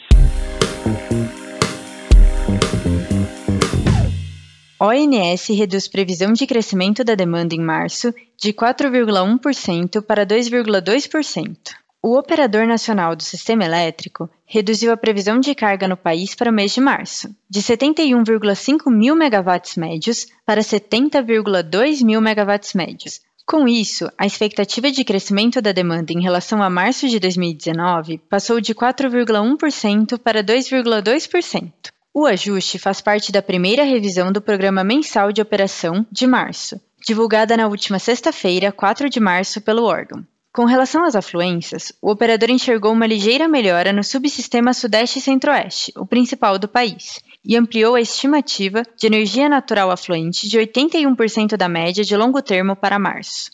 ONS 4.85 5.47
reduz 5.57 5.87
previsão 5.87 6.33
de 6.33 6.45
crescimento 6.45 7.05
da 7.05 7.15
demanda 7.15 7.55
em 7.55 7.61
março 7.61 8.13
de 8.37 8.51
4,1% 8.51 10.01
para 10.01 10.25
2,2%. 10.25 11.55
O 12.01 12.17
Operador 12.17 12.67
Nacional 12.67 13.15
do 13.15 13.23
Sistema 13.23 13.63
Elétrico 13.63 14.29
reduziu 14.45 14.91
a 14.91 14.97
previsão 14.97 15.39
de 15.39 15.55
carga 15.55 15.87
no 15.87 15.95
país 15.95 16.35
para 16.35 16.51
o 16.51 16.53
mês 16.53 16.73
de 16.73 16.81
março, 16.81 17.33
de 17.49 17.61
71,5 17.61 18.91
mil 18.91 19.15
megawatts 19.15 19.77
médios 19.77 20.27
para 20.45 20.59
70,2 20.59 22.03
mil 22.03 22.19
megawatts 22.19 22.73
médios. 22.73 23.21
Com 23.45 23.69
isso, 23.69 24.11
a 24.17 24.25
expectativa 24.25 24.91
de 24.91 25.05
crescimento 25.05 25.61
da 25.61 25.71
demanda 25.71 26.11
em 26.11 26.21
relação 26.21 26.61
a 26.61 26.69
março 26.69 27.07
de 27.07 27.21
2019 27.21 28.17
passou 28.29 28.59
de 28.59 28.75
4,1% 28.75 30.19
para 30.19 30.43
2,2%. 30.43 31.71
O 32.15 32.27
ajuste 32.27 32.77
faz 32.77 33.01
parte 33.01 33.31
da 33.31 33.41
primeira 33.41 33.83
revisão 33.83 34.31
do 34.31 34.39
Programa 34.39 34.83
Mensal 34.83 35.31
de 35.31 35.41
Operação 35.41 36.05
de 36.11 36.27
março, 36.27 36.79
divulgada 37.03 37.57
na 37.57 37.65
última 37.67 37.97
sexta-feira, 37.97 38.71
4 38.71 39.09
de 39.09 39.19
março, 39.19 39.59
pelo 39.59 39.85
órgão. 39.85 40.23
Com 40.53 40.65
relação 40.65 41.03
às 41.03 41.15
afluências, 41.15 41.91
o 41.99 42.11
operador 42.11 42.51
enxergou 42.51 42.93
uma 42.93 43.07
ligeira 43.07 43.47
melhora 43.47 43.91
no 43.91 44.03
subsistema 44.03 44.75
Sudeste 44.75 45.17
e 45.17 45.21
Centro-Oeste, 45.23 45.91
o 45.97 46.05
principal 46.05 46.59
do 46.59 46.67
país, 46.67 47.19
e 47.43 47.57
ampliou 47.57 47.95
a 47.95 48.01
estimativa 48.01 48.83
de 48.95 49.07
energia 49.07 49.49
natural 49.49 49.89
afluente 49.89 50.47
de 50.47 50.59
81% 50.59 51.57
da 51.57 51.67
média 51.67 52.03
de 52.03 52.15
longo 52.15 52.43
termo 52.43 52.75
para 52.75 52.99
março. 52.99 53.49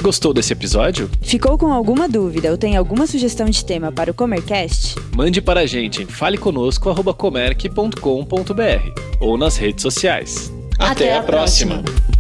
Gostou 0.03 0.35
desse 0.35 0.53
episódio? 0.53 1.09
Ficou 1.23 1.57
com 1.57 1.73
alguma 1.73 2.07
dúvida 2.07 2.51
ou 2.51 2.59
tem 2.59 2.77
alguma 2.77 3.07
sugestão 3.07 3.49
de 3.49 3.65
tema 3.65 3.91
para 3.91 4.11
o 4.11 4.15
Comercast? 4.15 4.97
Mande 5.17 5.41
para 5.41 5.61
a 5.61 5.67
gente 5.67 6.03
em 6.03 6.07
faleconosco.comerc.com.br 6.07 9.01
ou 9.19 9.39
nas 9.39 9.57
redes 9.57 9.81
sociais. 9.81 10.53
Até, 10.79 10.93
Até 10.93 11.17
a, 11.17 11.23
próxima. 11.23 11.83
próxima. 11.83 12.20